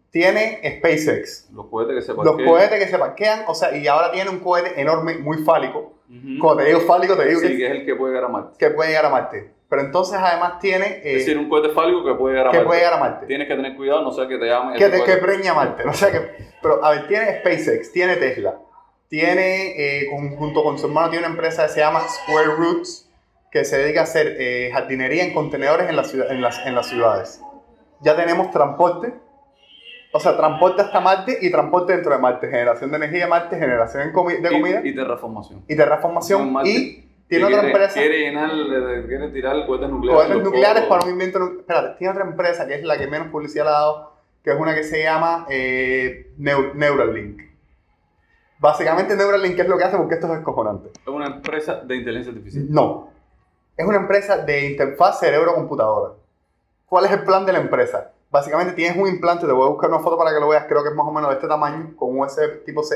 Tiene 0.09 0.61
SpaceX. 0.77 1.49
Los 1.53 1.67
cohetes 1.67 1.95
que 1.95 2.01
se 2.01 2.13
parquean. 2.13 2.37
Los 2.37 2.47
cohetes 2.47 2.79
que 2.79 2.87
se 2.89 2.97
parquean, 2.97 3.43
o 3.47 3.55
sea, 3.55 3.75
y 3.75 3.87
ahora 3.87 4.11
tiene 4.11 4.29
un 4.29 4.39
cohete 4.39 4.79
enorme, 4.79 5.17
muy 5.17 5.43
fálico. 5.43 5.93
Cuando 6.39 6.63
te 6.63 6.69
digo 6.69 6.81
fálico, 6.81 7.15
te 7.15 7.25
digo 7.27 7.39
sí, 7.39 7.57
que, 7.57 7.65
es 7.65 7.71
el 7.71 7.85
que 7.85 7.95
puede 7.95 8.13
llegar 8.13 8.29
a 8.29 8.31
Marte. 8.31 8.57
Que 8.59 8.69
puede 8.69 8.89
llegar 8.89 9.05
a 9.05 9.09
Marte. 9.09 9.51
Pero 9.67 9.81
entonces 9.81 10.19
además 10.21 10.59
tiene... 10.59 10.85
Eh, 10.85 11.01
es 11.03 11.25
decir, 11.25 11.37
un 11.37 11.49
cohete 11.49 11.69
fálico 11.69 12.05
que 12.05 12.13
puede 12.13 12.35
llegar 12.35 12.49
a 12.49 12.51
que 12.51 12.57
Marte. 12.57 12.67
puede 12.67 12.79
llegar 12.81 12.93
a 12.93 12.97
Marte. 12.97 13.25
Tienes 13.25 13.47
que 13.47 13.55
tener 13.55 13.75
cuidado, 13.75 14.03
no 14.03 14.11
sea 14.11 14.27
que 14.27 14.37
te 14.37 14.45
llamen... 14.45 14.77
Que, 14.77 14.89
te, 14.89 15.03
que 15.03 15.17
preña 15.17 15.55
Marte, 15.55 15.83
no 15.85 15.93
sea 15.93 16.11
que... 16.11 16.29
Pero, 16.61 16.85
a 16.85 16.91
ver, 16.91 17.07
tiene 17.07 17.39
SpaceX, 17.39 17.91
tiene 17.91 18.17
Tesla, 18.17 18.59
tiene, 19.07 19.73
eh, 19.77 20.07
junto 20.37 20.63
con 20.63 20.77
su 20.77 20.85
hermano, 20.85 21.09
tiene 21.09 21.25
una 21.25 21.33
empresa 21.33 21.63
que 21.65 21.73
se 21.73 21.79
llama 21.79 22.03
Square 22.07 22.55
Roots, 22.57 23.09
que 23.51 23.65
se 23.65 23.77
dedica 23.77 24.01
a 24.01 24.03
hacer 24.03 24.35
eh, 24.39 24.69
jardinería 24.71 25.23
en 25.23 25.33
contenedores 25.33 25.89
en, 25.89 25.95
la 25.95 26.03
ciudad, 26.03 26.31
en, 26.31 26.41
las, 26.41 26.65
en 26.65 26.75
las 26.75 26.87
ciudades. 26.89 27.41
Ya 28.01 28.15
tenemos 28.15 28.51
transporte, 28.51 29.13
o 30.15 30.19
sea, 30.19 30.37
transporte 30.37 30.81
hasta 30.83 30.99
Marte 30.99 31.39
y 31.41 31.49
transporte 31.49 31.93
dentro 31.93 32.13
de 32.13 32.19
Marte. 32.19 32.47
Generación 32.47 32.91
de 32.91 32.97
energía 32.97 33.23
de 33.23 33.29
Marte, 33.29 33.57
generación 33.57 34.07
de, 34.07 34.13
comida. 34.13 34.81
Y, 34.83 34.93
terraformación. 34.93 35.63
Y 35.67 35.75
terraformación. 35.75 36.55
Y 36.65 37.03
tiene 37.27 37.45
otra 37.45 37.65
empresa. 37.65 37.99
Quiere, 37.99 38.19
llenar, 38.19 38.51
quiere 39.07 39.29
tirar 39.29 39.65
cohetes 39.65 39.89
nucleares. 39.89 40.27
Cohetes 40.27 40.43
nucleares 40.43 40.83
para 40.83 41.03
un 41.05 41.11
invento. 41.11 41.39
Espérate, 41.59 41.97
tiene 41.97 42.13
otra 42.13 42.25
empresa 42.25 42.67
que 42.67 42.75
es 42.75 42.83
la 42.83 42.95
que 42.99 43.07
menos 43.07 43.29
publicidad 43.29 43.63
le 43.63 43.69
ha 43.71 43.73
dado, 43.73 44.13
que 44.43 44.51
es 44.51 44.59
una 44.59 44.75
que 44.75 44.83
se 44.83 45.01
llama 45.01 45.47
eh, 45.49 46.31
Neuralink. 46.37 47.41
Básicamente 48.59 49.15
Neuralink 49.15 49.57
es 49.57 49.67
lo 49.67 49.79
que 49.79 49.83
hace 49.83 49.97
porque 49.97 50.13
esto 50.13 50.31
es 50.31 50.37
escojonante. 50.37 50.89
¿Es 50.89 51.07
una 51.07 51.25
empresa 51.25 51.81
de 51.83 51.95
inteligencia 51.95 52.31
artificial? 52.31 52.67
No, 52.69 53.09
es 53.75 53.85
una 53.85 53.97
empresa 53.97 54.37
de 54.37 54.69
interfaz 54.69 55.19
cerebro-computadora. 55.19 56.13
¿Cuál 56.85 57.05
es 57.05 57.11
el 57.11 57.23
plan 57.23 57.47
de 57.47 57.53
la 57.53 57.59
empresa? 57.59 58.12
Básicamente 58.33 58.73
tienes 58.73 58.97
un 58.97 59.07
implante, 59.07 59.45
te 59.45 59.51
voy 59.51 59.67
a 59.67 59.69
buscar 59.69 59.91
una 59.91 59.99
foto 59.99 60.17
para 60.17 60.33
que 60.33 60.39
lo 60.39 60.47
veas, 60.47 60.65
creo 60.67 60.81
que 60.81 60.89
es 60.89 60.95
más 60.95 61.05
o 61.05 61.11
menos 61.11 61.29
de 61.29 61.35
este 61.35 61.47
tamaño, 61.47 61.95
con 61.95 62.19
USB 62.19 62.65
tipo 62.65 62.81
C. 62.81 62.95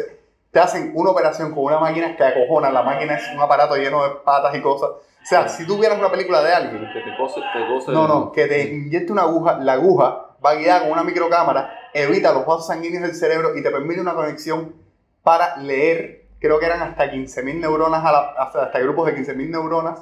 Te 0.50 0.60
hacen 0.60 0.94
una 0.96 1.12
operación 1.12 1.54
con 1.54 1.66
una 1.66 1.80
máquina 1.80 2.18
que 2.18 2.24
acojona, 2.24 2.72
la 2.72 2.82
máquina 2.82 3.14
es 3.14 3.24
un 3.36 3.40
aparato 3.40 3.76
lleno 3.76 4.02
de 4.02 4.10
patas 4.26 4.56
y 4.56 4.62
cosas. 4.62 4.90
O 4.90 5.26
sea, 5.30 5.48
si 5.48 5.68
tú 5.68 5.78
vieras 5.78 6.00
una 6.00 6.10
película 6.10 6.42
de 6.42 6.54
alguien... 6.54 6.92
Que 6.92 7.02
te 7.02 7.16
cose, 7.16 7.40
te 7.54 7.68
cose 7.68 7.92
No, 7.92 8.08
no, 8.08 8.32
que 8.32 8.48
te 8.48 8.64
inyecte 8.64 9.12
una 9.12 9.22
aguja, 9.22 9.60
la 9.60 9.74
aguja 9.74 10.32
va 10.44 10.56
guiada 10.56 10.82
con 10.82 10.94
una 10.94 11.04
microcámara, 11.04 11.72
evita 11.94 12.34
los 12.34 12.44
vasos 12.44 12.66
sanguíneos 12.66 13.04
del 13.04 13.14
cerebro 13.14 13.56
y 13.56 13.62
te 13.62 13.70
permite 13.70 14.02
una 14.02 14.16
conexión 14.16 14.74
para 15.22 15.58
leer, 15.58 16.30
creo 16.40 16.58
que 16.58 16.66
eran 16.66 16.82
hasta 16.82 17.12
15.000 17.12 17.60
neuronas, 17.60 18.04
a 18.04 18.12
la, 18.12 18.20
hasta, 18.40 18.64
hasta 18.64 18.80
grupos 18.80 19.06
de 19.06 19.16
15.000 19.18 19.52
neuronas, 19.52 20.00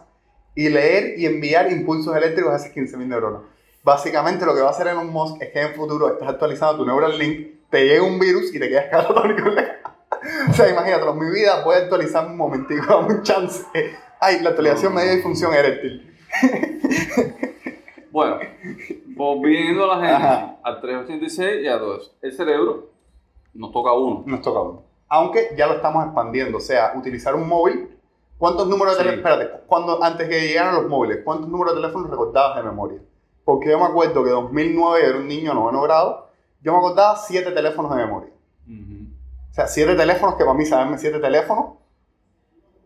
y 0.55 0.69
leer 0.69 1.19
y 1.19 1.25
enviar 1.25 1.69
impulsos 1.69 2.15
eléctricos 2.15 2.53
a 2.53 2.55
esas 2.55 2.73
15.000 2.73 3.05
neuronas. 3.05 3.41
Básicamente 3.85 4.47
lo 4.47 4.55
que 4.55 4.61
va 4.61 4.69
a 4.69 4.71
hacer 4.71 4.87
Elon 4.87 5.11
Musk 5.11 5.39
es 5.43 5.51
que 5.51 5.61
en 5.61 5.67
el 5.67 5.75
futuro 5.75 6.07
estás 6.07 6.27
actualizando 6.27 6.77
tu 6.77 6.85
Neuralink, 6.87 7.69
te 7.69 7.85
llega 7.85 8.01
un 8.01 8.17
virus 8.17 8.51
y 8.51 8.59
te 8.59 8.67
quedas 8.67 8.87
catatónico. 8.89 9.47
o 10.49 10.53
sea, 10.53 10.71
imagínate, 10.71 11.05
mi 11.13 11.29
vida 11.29 11.63
voy 11.63 11.75
a 11.75 11.77
actualizar 11.81 12.25
un 12.25 12.35
momentico, 12.35 12.83
dame 12.89 13.13
un 13.13 13.21
chance. 13.21 13.63
Ay, 14.19 14.41
la 14.41 14.49
actualización 14.49 14.91
media 14.91 15.11
disfunción 15.11 15.53
eréctil. 15.53 16.17
bueno, 18.11 18.39
volviendo 19.15 19.91
a 19.91 19.97
la 19.99 20.07
gente, 20.07 20.57
al 20.63 20.81
386 20.81 21.63
y 21.63 21.67
a 21.67 21.77
2. 21.77 22.15
El 22.23 22.33
cerebro 22.33 22.89
nos 23.53 23.71
toca 23.71 23.93
uno. 23.93 24.23
Nos 24.25 24.41
toca 24.41 24.61
uno. 24.61 24.81
Aunque 25.09 25.53
ya 25.55 25.67
lo 25.67 25.75
estamos 25.75 26.03
expandiendo, 26.05 26.57
o 26.57 26.61
sea, 26.61 26.93
utilizar 26.95 27.35
un 27.35 27.47
móvil. 27.47 27.87
¿Cuántos 28.39 28.67
números 28.67 28.97
de 28.97 29.03
teléfono? 29.03 29.29
Espérate, 29.29 29.63
cuando, 29.67 30.03
antes 30.03 30.27
que 30.27 30.41
llegaran 30.41 30.73
los 30.73 30.87
móviles, 30.89 31.19
¿cuántos 31.23 31.49
números 31.49 31.75
de 31.75 31.81
teléfono 31.81 32.07
recordabas 32.07 32.57
de 32.57 32.63
memoria? 32.63 32.99
Porque 33.45 33.69
yo 33.69 33.79
me 33.79 33.85
acuerdo 33.85 34.23
que 34.23 34.29
en 34.31 34.35
2009 34.35 35.05
era 35.05 35.17
un 35.19 35.27
niño 35.27 35.53
noveno 35.53 35.81
grado, 35.83 36.29
yo 36.61 36.71
me 36.71 36.79
acordaba 36.79 37.15
siete 37.15 37.51
teléfonos 37.51 37.95
de 37.95 37.97
memoria. 37.97 38.29
O 38.67 39.53
sea, 39.53 39.67
siete 39.67 39.95
teléfonos 39.95 40.35
que 40.35 40.43
para 40.43 40.57
mí 40.57 40.65
saberme 40.65 40.97
siete 40.97 41.19
teléfonos 41.19 41.75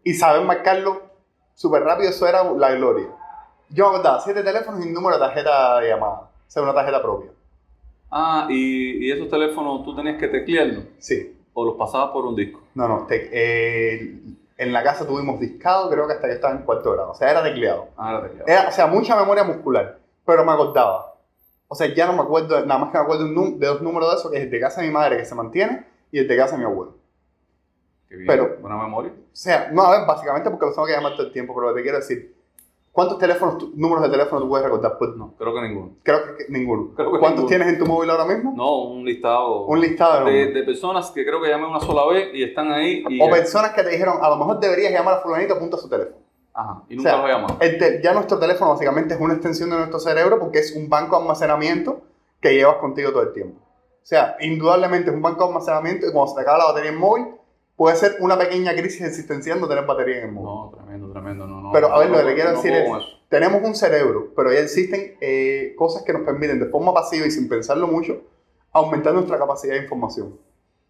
y 0.04 0.14
saber 0.14 0.46
marcarlo 0.46 1.02
súper 1.56 1.84
rápido, 1.84 2.10
eso 2.10 2.28
era 2.28 2.44
la 2.44 2.72
gloria. 2.76 3.08
Yo 3.70 3.86
me 3.86 3.96
acordaba 3.96 4.22
siete 4.22 4.44
teléfonos 4.44 4.86
y 4.86 4.90
un 4.90 4.94
número 4.94 5.16
de 5.16 5.26
tarjeta 5.26 5.80
de 5.80 5.90
llamada, 5.90 6.14
o 6.14 6.30
sea, 6.46 6.62
una 6.62 6.74
tarjeta 6.74 7.02
propia. 7.02 7.32
Ah, 8.12 8.48
y, 8.50 9.06
y 9.08 9.12
esos 9.12 9.30
teléfonos 9.30 9.86
tú 9.86 9.96
tenías 9.96 10.20
que 10.20 10.28
teclearlos. 10.28 10.84
Sí. 10.98 11.38
¿O 11.54 11.66
los 11.66 11.76
pasabas 11.76 12.12
por 12.12 12.26
un 12.26 12.36
disco? 12.36 12.62
No, 12.76 12.88
no, 12.88 13.08
eh, 13.10 14.20
en 14.58 14.74
la 14.74 14.84
casa 14.84 15.08
tuvimos 15.08 15.40
discado, 15.40 15.90
creo 15.90 16.06
que 16.06 16.14
hasta 16.14 16.28
que 16.28 16.34
estaba 16.34 16.54
en 16.54 16.64
cuarto 16.64 16.92
grado, 16.92 17.12
o 17.12 17.16
sea, 17.16 17.32
era 17.32 17.42
tecleado. 17.42 17.88
Ah, 17.98 18.12
era 18.12 18.24
tecleado. 18.24 18.46
Era, 18.48 18.70
o 18.70 18.72
sea, 18.72 18.88
mucha 18.88 19.16
memoria 19.16 19.44
muscular 19.44 19.99
pero 20.30 20.46
me 20.46 20.52
acordaba. 20.52 21.16
O 21.68 21.74
sea, 21.74 21.92
ya 21.92 22.06
no 22.06 22.14
me 22.14 22.22
acuerdo, 22.22 22.64
nada 22.64 22.80
más 22.80 22.92
que 22.92 23.00
me 23.00 23.04
acuerdo 23.04 23.26
de 23.26 23.66
dos 23.66 23.82
números 23.82 24.12
de 24.12 24.16
eso, 24.18 24.30
que 24.30 24.38
es 24.38 24.44
el 24.44 24.52
de 24.52 24.60
casa 24.60 24.82
de 24.82 24.88
mi 24.88 24.94
madre 24.94 25.18
que 25.18 25.26
se 25.26 25.34
mantiene 25.34 25.88
y 26.12 26.20
el 26.20 26.28
de 26.28 26.38
casa 26.38 26.52
de 26.52 26.60
mi 26.60 26.66
abuelo. 26.66 26.98
Qué 28.08 28.16
bien, 28.16 28.28
pero, 28.28 28.58
buena 28.62 28.78
memoria. 28.78 29.12
O 29.12 29.36
sea, 29.36 29.72
no, 29.72 29.82
a 29.82 29.98
ver, 29.98 30.08
básicamente 30.08 30.52
porque 30.52 30.68
los 30.68 30.76
tengo 30.76 30.86
que 30.86 30.94
llamar 30.94 31.14
todo 31.14 31.26
el 31.26 31.34
tiempo, 31.34 31.56
pero 31.56 31.74
te 31.74 31.82
quiero 31.82 31.98
decir, 31.98 32.36
¿cuántos 32.92 33.18
teléfonos, 33.18 33.76
números 33.76 34.04
de 34.04 34.10
teléfono 34.10 34.40
tú 34.40 34.50
puedes 34.50 34.66
recordar? 34.66 35.00
Pues 35.00 35.16
no, 35.16 35.34
creo 35.36 35.52
que 35.52 35.62
ninguno. 35.62 35.92
Creo 36.04 36.20
que, 36.38 36.46
ninguno. 36.50 36.92
¿Cuántos 37.20 37.48
tienes 37.48 37.70
en 37.70 37.80
tu 37.80 37.88
móvil 37.88 38.12
ahora 38.12 38.26
mismo? 38.26 38.54
No, 38.56 38.84
un 38.84 39.04
listado. 39.04 39.66
Un 39.66 39.82
listado 39.82 40.26
de, 40.26 40.54
de, 40.54 40.64
personas 40.64 41.10
que 41.10 41.26
creo 41.26 41.42
que 41.42 41.50
llamé 41.50 41.66
una 41.66 41.80
sola 41.80 42.06
vez 42.06 42.30
y 42.36 42.44
están 42.44 42.72
ahí. 42.72 43.04
o 43.20 43.30
personas 43.32 43.72
que 43.72 43.82
te 43.82 43.90
dijeron, 43.90 44.18
a 44.22 44.30
lo 44.30 44.36
mejor 44.36 44.60
deberías 44.60 44.94
llamar 44.94 45.16
a 45.16 45.22
fulanito, 45.22 45.56
apunta 45.56 45.78
su 45.78 45.90
teléfono. 45.90 46.29
Ajá, 46.54 46.84
y 46.90 46.96
nunca 46.96 47.18
lo 47.18 47.28
llamado. 47.28 47.60
ya 48.02 48.14
nuestro 48.14 48.40
teléfono 48.40 48.72
básicamente 48.72 49.14
es 49.14 49.20
una 49.20 49.34
extensión 49.34 49.70
de 49.70 49.78
nuestro 49.78 50.00
cerebro 50.00 50.40
porque 50.40 50.60
es 50.60 50.76
un 50.76 50.90
banco 50.90 51.16
de 51.16 51.22
almacenamiento 51.22 52.02
que 52.42 52.54
llevas 52.54 52.78
contigo 52.78 53.12
todo 53.12 53.24
el 53.24 53.34
tiempo. 53.34 53.60
O 53.62 54.06
sea, 54.10 54.36
indudablemente 54.40 55.10
es 55.10 55.16
un 55.16 55.22
banco 55.22 55.44
de 55.44 55.50
almacenamiento 55.50 56.08
y 56.08 56.12
cuando 56.12 56.30
se 56.32 56.36
te 56.36 56.42
acaba 56.42 56.58
la 56.58 56.66
batería 56.66 56.92
en 56.92 56.98
móvil, 56.98 57.28
puede 57.76 57.96
ser 57.96 58.18
una 58.20 58.38
pequeña 58.38 58.74
crisis 58.74 59.02
existencial 59.02 59.62
no 59.62 59.68
tener 59.68 59.86
batería 59.86 60.18
en 60.18 60.26
el 60.26 60.32
móvil. 60.34 60.50
No, 60.50 60.72
tremendo, 60.76 61.12
tremendo. 61.12 61.48
No, 61.48 61.62
no, 61.62 61.72
pero 61.72 61.94
a 61.94 62.00
ver, 62.00 62.10
lo 62.10 62.18
que 62.18 62.24
le 62.24 62.36
quiero 62.36 62.52
decir 62.52 62.74
es, 62.74 62.90
tenemos 63.30 63.62
un 63.64 63.76
cerebro, 63.76 64.34
pero 64.36 64.52
ya 64.52 64.60
existen 64.60 65.16
eh, 65.22 65.76
cosas 65.78 66.04
que 66.04 66.12
nos 66.12 66.24
permiten 66.24 66.60
de 66.60 66.66
forma 66.66 66.94
pasiva 66.94 67.26
y 67.26 67.32
sin 67.32 67.48
pensarlo 67.48 67.88
mucho, 67.88 68.22
aumentar 68.74 69.14
nuestra 69.14 69.38
capacidad 69.38 69.76
de 69.76 69.84
información. 69.84 70.38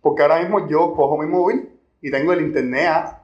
Porque 0.02 0.22
ahora 0.22 0.40
mismo 0.40 0.68
yo 0.68 0.94
cojo 0.94 1.18
mi 1.18 1.28
móvil 1.28 1.70
y 2.02 2.10
tengo 2.10 2.34
el 2.34 2.42
internet 2.42 3.19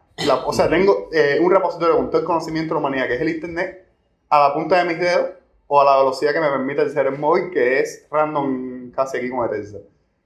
o 0.45 0.53
sea, 0.53 0.69
tengo 0.69 1.09
eh, 1.11 1.39
un 1.41 1.51
repositorio 1.51 1.97
con 1.97 2.09
todo 2.09 2.21
el 2.21 2.25
conocimiento 2.25 2.73
de 2.73 2.79
la 2.79 2.87
humanidad, 2.87 3.07
que 3.07 3.15
es 3.15 3.21
el 3.21 3.29
Internet, 3.29 3.85
a 4.29 4.47
la 4.47 4.53
punta 4.53 4.77
de 4.77 4.85
mis 4.85 4.99
dedos 4.99 5.31
o 5.67 5.81
a 5.81 5.85
la 5.85 5.97
velocidad 5.97 6.33
que 6.33 6.39
me 6.39 6.49
permite 6.49 6.81
el 6.81 6.89
ser 6.91 7.17
móvil, 7.17 7.49
que 7.51 7.79
es 7.79 8.07
random 8.11 8.91
casi 8.91 9.17
aquí 9.17 9.29
con 9.29 9.49
Tesla. 9.49 9.79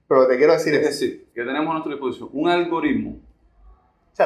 Pero 0.06 0.22
lo 0.22 0.26
que 0.26 0.34
te 0.34 0.38
quiero 0.38 0.52
decir 0.52 0.74
es, 0.74 0.80
es 0.80 0.86
decir, 1.00 1.28
que 1.34 1.42
tenemos 1.42 1.68
a 1.68 1.72
nuestra 1.72 1.92
disposición 1.92 2.30
un 2.32 2.48
algoritmo 2.48 3.16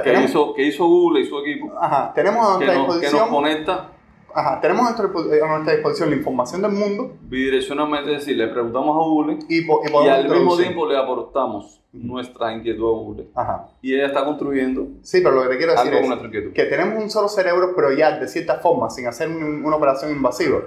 que, 0.02 0.24
hizo, 0.24 0.54
que 0.54 0.62
hizo 0.62 0.86
Google 0.86 1.20
y 1.20 1.26
su 1.26 1.38
equipo. 1.38 1.72
Ajá, 1.78 2.12
tenemos 2.14 2.46
a 2.46 2.54
nuestra 2.54 2.74
disposición. 2.74 3.12
Que 3.12 3.18
nos 3.18 3.28
conecta 3.28 3.90
Ajá, 4.34 4.60
tenemos 4.60 4.84
a 4.84 4.96
nuestra, 4.96 5.72
disposición 5.74 6.10
la 6.10 6.16
información 6.16 6.62
del 6.62 6.72
mundo. 6.72 7.12
Bidireccionalmente, 7.22 8.12
es 8.12 8.18
decir, 8.18 8.36
le 8.36 8.48
preguntamos 8.48 8.96
a 8.96 9.08
Google 9.08 9.38
y, 9.48 9.64
y, 9.64 10.08
al 10.08 10.28
mismo 10.28 10.56
tiempo 10.56 10.88
le 10.88 10.98
aportamos 10.98 11.80
nuestra 11.94 12.52
inquietud. 12.52 13.24
Ajá. 13.34 13.68
Y 13.80 13.94
ella 13.94 14.06
está 14.06 14.24
construyendo. 14.24 14.88
Sí, 15.02 15.20
pero 15.22 15.36
lo 15.36 15.42
que 15.42 15.48
te 15.48 15.56
quiero 15.58 15.72
decir 15.72 15.94
es 15.94 16.52
que 16.52 16.64
tenemos 16.64 17.02
un 17.02 17.08
solo 17.08 17.28
cerebro, 17.28 17.72
pero 17.74 17.92
ya 17.92 18.18
de 18.18 18.28
cierta 18.28 18.58
forma, 18.58 18.90
sin 18.90 19.06
hacer 19.06 19.28
una 19.28 19.76
operación 19.76 20.10
invasiva, 20.10 20.60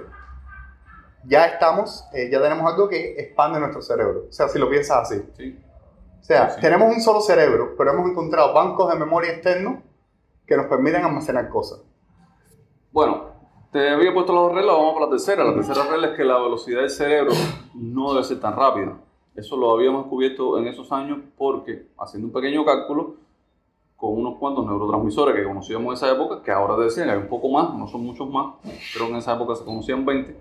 ya 1.24 1.46
estamos, 1.46 2.04
eh, 2.12 2.28
ya 2.30 2.40
tenemos 2.40 2.72
algo 2.72 2.88
que 2.88 3.14
expande 3.18 3.60
nuestro 3.60 3.82
cerebro. 3.82 4.24
O 4.28 4.32
sea, 4.32 4.48
si 4.48 4.58
lo 4.58 4.70
piensas 4.70 5.10
así. 5.10 5.22
Sí. 5.36 5.58
O 6.20 6.24
sea, 6.24 6.56
tenemos 6.56 6.94
un 6.94 7.00
solo 7.00 7.20
cerebro, 7.20 7.74
pero 7.76 7.92
hemos 7.92 8.10
encontrado 8.10 8.52
bancos 8.52 8.90
de 8.92 8.98
memoria 8.98 9.32
externos 9.32 9.82
que 10.46 10.56
nos 10.56 10.66
permiten 10.66 11.04
almacenar 11.04 11.48
cosas. 11.48 11.80
Bueno, 12.90 13.28
te 13.70 13.90
había 13.90 14.14
puesto 14.14 14.32
las 14.32 14.42
dos 14.44 14.54
reglas, 14.54 14.74
vamos 14.74 14.94
por 14.94 15.02
la 15.02 15.10
tercera. 15.10 15.44
La 15.44 15.54
tercera 15.54 15.84
regla 15.84 16.08
es 16.08 16.16
que 16.16 16.24
la 16.24 16.38
velocidad 16.38 16.80
del 16.80 16.90
cerebro 16.90 17.32
no 17.74 18.12
debe 18.12 18.24
ser 18.24 18.40
tan 18.40 18.56
rápida. 18.56 18.98
Eso 19.38 19.56
lo 19.56 19.72
habíamos 19.72 20.02
descubierto 20.02 20.58
en 20.58 20.66
esos 20.66 20.90
años 20.92 21.18
porque, 21.36 21.86
haciendo 21.98 22.28
un 22.28 22.32
pequeño 22.32 22.64
cálculo, 22.64 23.16
con 23.96 24.12
unos 24.18 24.38
cuantos 24.38 24.66
neurotransmisores 24.66 25.34
que 25.34 25.44
conocíamos 25.44 25.86
en 25.86 25.92
esa 25.92 26.12
época, 26.12 26.42
que 26.42 26.50
ahora 26.50 26.76
decían 26.76 27.10
hay 27.10 27.18
un 27.18 27.28
poco 27.28 27.48
más, 27.48 27.74
no 27.74 27.86
son 27.86 28.04
muchos 28.04 28.28
más, 28.30 28.54
pero 28.92 29.06
en 29.06 29.16
esa 29.16 29.34
época 29.34 29.54
se 29.54 29.64
conocían 29.64 30.04
20. 30.04 30.36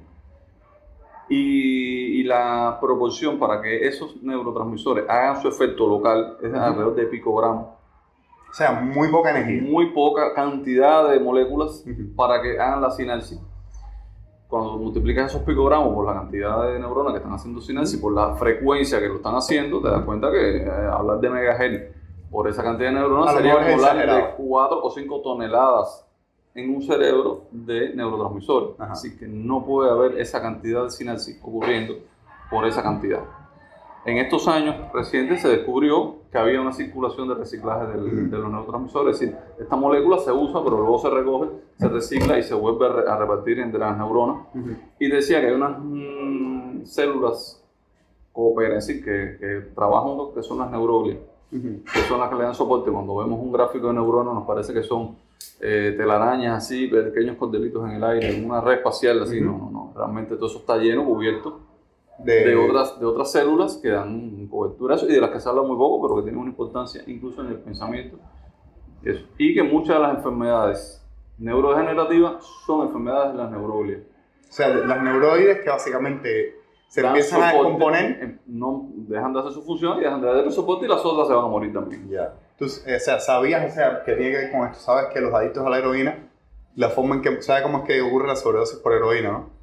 Y, 1.29 2.19
y 2.19 2.23
la 2.23 2.77
proporción 2.79 3.37
para 3.39 3.61
que 3.61 3.87
esos 3.87 4.21
neurotransmisores 4.23 5.09
hagan 5.09 5.41
su 5.41 5.47
efecto 5.47 5.87
local 5.87 6.37
es 6.41 6.53
alrededor 6.53 6.95
de 6.95 7.05
picogramos 7.05 7.77
o 8.49 8.53
sea, 8.53 8.71
muy 8.71 9.09
poca 9.09 9.31
energía. 9.31 9.61
Muy 9.61 9.91
poca 9.91 10.33
cantidad 10.33 11.09
de 11.09 11.19
moléculas 11.19 11.83
para 12.15 12.41
que 12.41 12.59
hagan 12.59 12.81
la 12.81 12.91
sinapsis. 12.91 13.39
Cuando 14.47 14.77
multiplicas 14.77 15.31
esos 15.31 15.41
picogramos 15.43 15.93
por 15.93 16.05
la 16.05 16.13
cantidad 16.13 16.71
de 16.71 16.79
neuronas 16.79 17.13
que 17.13 17.17
están 17.17 17.33
haciendo 17.33 17.59
sinapsis, 17.59 17.99
por 17.99 18.13
la 18.13 18.35
frecuencia 18.35 18.99
que 18.99 19.07
lo 19.07 19.15
están 19.15 19.35
haciendo, 19.35 19.81
te 19.81 19.89
das 19.89 20.03
cuenta 20.03 20.31
que 20.31 20.63
eh, 20.63 20.69
hablar 20.89 21.19
de 21.19 21.29
megahertz 21.29 21.95
por 22.31 22.47
esa 22.47 22.63
cantidad 22.63 22.89
de 22.89 22.95
neuronas 22.95 23.35
sería 23.35 23.53
hablar 23.53 23.97
de 23.97 24.35
4 24.37 24.83
o 24.83 24.89
5 24.89 25.21
toneladas 25.21 26.05
en 26.55 26.73
un 26.75 26.81
cerebro 26.81 27.43
de 27.51 27.93
neurotransmisores. 27.93 28.79
Así 28.79 29.17
que 29.17 29.27
no 29.27 29.65
puede 29.65 29.91
haber 29.91 30.19
esa 30.19 30.41
cantidad 30.41 30.83
de 30.83 30.91
sinapsis 30.91 31.39
ocurriendo 31.41 31.95
por 32.49 32.65
esa 32.65 32.81
cantidad. 32.81 33.23
En 34.05 34.17
estos 34.17 34.47
años 34.47 34.75
recientes 34.93 35.41
se 35.41 35.49
descubrió 35.49 36.16
que 36.31 36.37
había 36.37 36.59
una 36.59 36.73
circulación 36.73 37.27
de 37.29 37.35
reciclaje 37.35 37.87
de 37.87 38.37
los 38.37 38.51
neurotransmisores, 38.51 39.15
es 39.15 39.19
decir, 39.19 39.37
esta 39.59 39.75
molécula 39.75 40.19
se 40.19 40.31
usa, 40.31 40.61
pero 40.63 40.77
luego 40.77 40.99
se 40.99 41.09
recoge, 41.09 41.49
se 41.77 41.87
recicla 41.87 42.37
y 42.37 42.43
se 42.43 42.53
vuelve 42.53 42.85
a, 43.07 43.17
repartir 43.17 43.59
entre 43.59 43.79
las 43.79 43.97
neuronas. 43.97 44.47
Y 44.99 45.09
decía 45.09 45.39
que 45.39 45.47
hay 45.47 45.53
unas 45.53 45.77
mm, 45.79 46.85
células 46.85 47.63
cooperan, 48.33 48.77
es 48.77 48.87
decir, 48.87 49.03
que, 49.03 49.37
que 49.39 49.71
trabajan, 49.73 50.33
que 50.35 50.43
son 50.43 50.59
las 50.59 50.69
neuroglias, 50.69 51.17
que 51.49 51.99
son 52.07 52.19
las 52.19 52.29
que 52.29 52.35
le 52.35 52.43
dan 52.43 52.55
soporte. 52.55 52.91
Cuando 52.91 53.15
vemos 53.15 53.39
un 53.39 53.51
gráfico 53.51 53.87
de 53.87 53.93
neuronas 53.93 54.33
nos 54.33 54.45
parece 54.45 54.73
que 54.73 54.83
son 54.83 55.15
eh, 55.61 55.95
telarañas 55.97 56.57
así, 56.57 56.87
pequeños 56.87 57.37
cordelitos 57.37 57.89
en 57.89 57.95
el 57.95 58.03
aire, 58.03 58.43
una 58.45 58.59
red 58.59 58.75
espacial 58.75 59.21
así, 59.21 59.39
no, 59.39 59.57
no, 59.57 59.71
no, 59.71 59.93
realmente 59.95 60.35
todo 60.35 60.47
eso 60.47 60.59
está 60.59 60.77
lleno, 60.77 61.05
cubierto 61.05 61.66
de, 62.19 62.55
otras, 62.55 62.99
de 62.99 63.05
otras 63.05 63.31
células 63.31 63.77
que 63.77 63.89
dan 63.89 64.47
cobertura 64.47 64.95
y 65.01 65.07
de 65.07 65.21
las 65.21 65.29
que 65.29 65.39
se 65.39 65.49
habla 65.49 65.61
muy 65.61 65.77
poco, 65.77 66.07
pero 66.07 66.17
que 66.17 66.23
tienen 66.23 66.41
una 66.41 66.49
importancia 66.49 67.03
incluso 67.07 67.41
en 67.41 67.47
el 67.47 67.59
pensamiento. 67.59 68.17
Eso. 69.03 69.25
Y 69.37 69.53
que 69.53 69.63
muchas 69.63 69.95
de 69.95 70.01
las 70.01 70.17
enfermedades 70.17 71.05
neurodegenerativas 71.37 72.43
son 72.65 72.87
enfermedades 72.87 73.33
de 73.33 73.37
las 73.37 73.51
neuroglias. 73.51 74.01
O 74.49 74.51
sea, 74.51 74.69
las 74.69 75.03
neuroides 75.03 75.59
que 75.59 75.69
básicamente 75.69 76.55
se 76.87 77.01
empiezan 77.01 77.43
a 77.43 77.53
componer. 77.53 78.39
No 78.47 78.89
dejan 78.95 79.33
de 79.33 79.39
hacer 79.39 79.51
su 79.51 79.63
función 79.63 79.99
y 79.99 80.01
dejan 80.01 80.21
de 80.21 80.27
dar 80.27 80.51
soporte 80.51 80.85
y 80.85 80.89
las 80.89 81.05
otras 81.05 81.27
se 81.27 81.33
van 81.33 81.45
a 81.45 81.47
morir 81.47 81.73
también. 81.73 82.09
Ya. 82.09 82.33
Entonces, 82.51 82.83
o 82.83 82.99
sea, 83.03 83.19
sabías 83.19 83.71
o 83.71 83.75
sea, 83.75 84.03
que 84.03 84.13
tiene 84.13 84.31
que 84.31 84.37
ver 84.37 84.51
con 84.51 84.67
esto. 84.67 84.79
Sabes 84.79 85.13
que 85.13 85.21
los 85.21 85.33
adictos 85.33 85.65
a 85.65 85.69
la 85.69 85.77
heroína, 85.77 86.29
la 86.75 86.89
forma 86.89 87.15
en 87.15 87.21
que. 87.21 87.41
¿Sabes 87.41 87.63
cómo 87.63 87.79
es 87.79 87.83
que 87.83 88.01
ocurre 88.01 88.27
la 88.27 88.35
sobredosis 88.35 88.79
por 88.79 88.93
heroína, 88.93 89.31
no? 89.31 89.56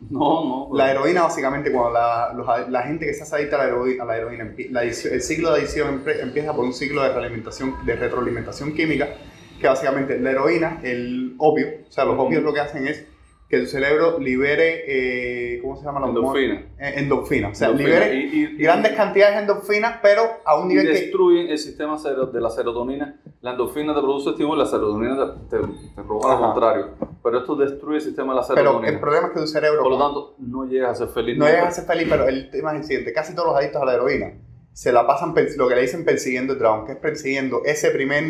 No, 0.10 0.68
no. 0.70 0.76
La 0.76 0.90
heroína, 0.92 1.22
básicamente, 1.22 1.72
cuando 1.72 1.92
la, 1.92 2.32
los- 2.34 2.70
la 2.70 2.82
gente 2.82 3.04
que 3.06 3.14
se 3.14 3.22
hace 3.24 3.36
adicta 3.36 3.56
a 3.56 3.58
la 3.60 3.66
heroína, 3.68 4.02
a 4.04 4.06
la 4.06 4.16
heroína 4.16 4.54
la 4.70 4.82
el 4.84 4.94
ciclo 4.94 5.50
de 5.52 5.58
adicción 5.58 6.02
empieza 6.20 6.52
por 6.54 6.64
un 6.64 6.72
ciclo 6.72 7.02
de 7.02 7.12
realimentación, 7.12 7.74
de 7.84 7.96
retroalimentación 7.96 8.74
química, 8.74 9.08
que 9.60 9.66
básicamente 9.66 10.18
la 10.20 10.30
heroína, 10.30 10.80
el 10.84 11.34
opio, 11.38 11.66
o 11.88 11.92
sea, 11.92 12.04
los 12.04 12.14
Ujú. 12.14 12.22
opios 12.24 12.42
lo 12.44 12.54
que 12.54 12.60
hacen 12.60 12.86
es 12.86 13.04
que 13.48 13.60
tu 13.60 13.66
cerebro 13.66 14.18
libere, 14.18 14.84
eh, 14.86 15.60
¿cómo 15.62 15.76
se 15.76 15.84
llama? 15.84 16.00
la? 16.00 16.08
Endorfina. 16.08 16.54
Eh, 16.78 16.92
endorfina. 16.96 17.48
O 17.48 17.54
sea, 17.54 17.68
Endorfina. 17.68 18.00
libere 18.06 18.14
Y- 18.16 18.20
y- 18.20 18.44
y- 18.58 18.62
grandes 18.62 18.92
cantidades 18.92 19.36
de 19.36 19.40
endorfina, 19.40 20.00
pero 20.02 20.22
a 20.44 20.58
un 20.58 20.68
nivel 20.68 20.86
que... 20.86 20.92
destruyen 20.92 21.48
el 21.48 21.58
sistema 21.58 21.96
de 21.98 22.40
la 22.40 22.50
serotonina. 22.50 23.18
La 23.40 23.52
endorfina 23.52 23.94
te 23.94 24.00
produce 24.00 24.30
estímulo 24.30 24.56
y 24.60 24.64
la 24.64 24.70
serotonina 24.70 25.16
te, 25.48 25.56
te, 25.56 25.62
te 25.66 26.02
provoca 26.02 26.28
lo 26.34 26.40
contrario. 26.40 26.88
Pero 27.22 27.38
esto 27.38 27.56
destruye 27.56 27.96
el 27.96 28.02
sistema 28.02 28.34
de 28.34 28.40
la 28.40 28.46
Pero 28.46 28.56
serotonina. 28.60 28.88
el 28.92 29.00
problema 29.00 29.26
es 29.28 29.32
que 29.32 29.40
tu 29.40 29.46
cerebro... 29.46 29.82
Por 29.82 29.92
lo 29.92 29.98
tanto, 29.98 30.34
no 30.38 30.64
llegas 30.66 30.90
a 30.90 31.06
ser 31.06 31.08
feliz. 31.14 31.38
No 31.38 31.44
nunca. 31.46 31.56
llegas 31.56 31.68
a 31.78 31.80
ser 31.80 31.84
feliz, 31.86 32.06
pero 32.10 32.28
el 32.28 32.50
tema 32.50 32.72
es 32.72 32.80
el 32.80 32.84
siguiente. 32.84 33.12
Casi 33.14 33.34
todos 33.34 33.48
los 33.48 33.56
adictos 33.56 33.80
a 33.80 33.84
la 33.86 33.94
heroína 33.94 34.32
se 34.74 34.92
la 34.92 35.06
pasan, 35.06 35.34
lo 35.56 35.68
que 35.68 35.74
le 35.74 35.80
dicen 35.80 36.04
persiguiendo 36.04 36.52
el 36.52 36.58
dragón, 36.58 36.84
que 36.86 36.92
es 36.92 36.98
persiguiendo 36.98 37.62
ese 37.64 37.90
primer 37.90 38.24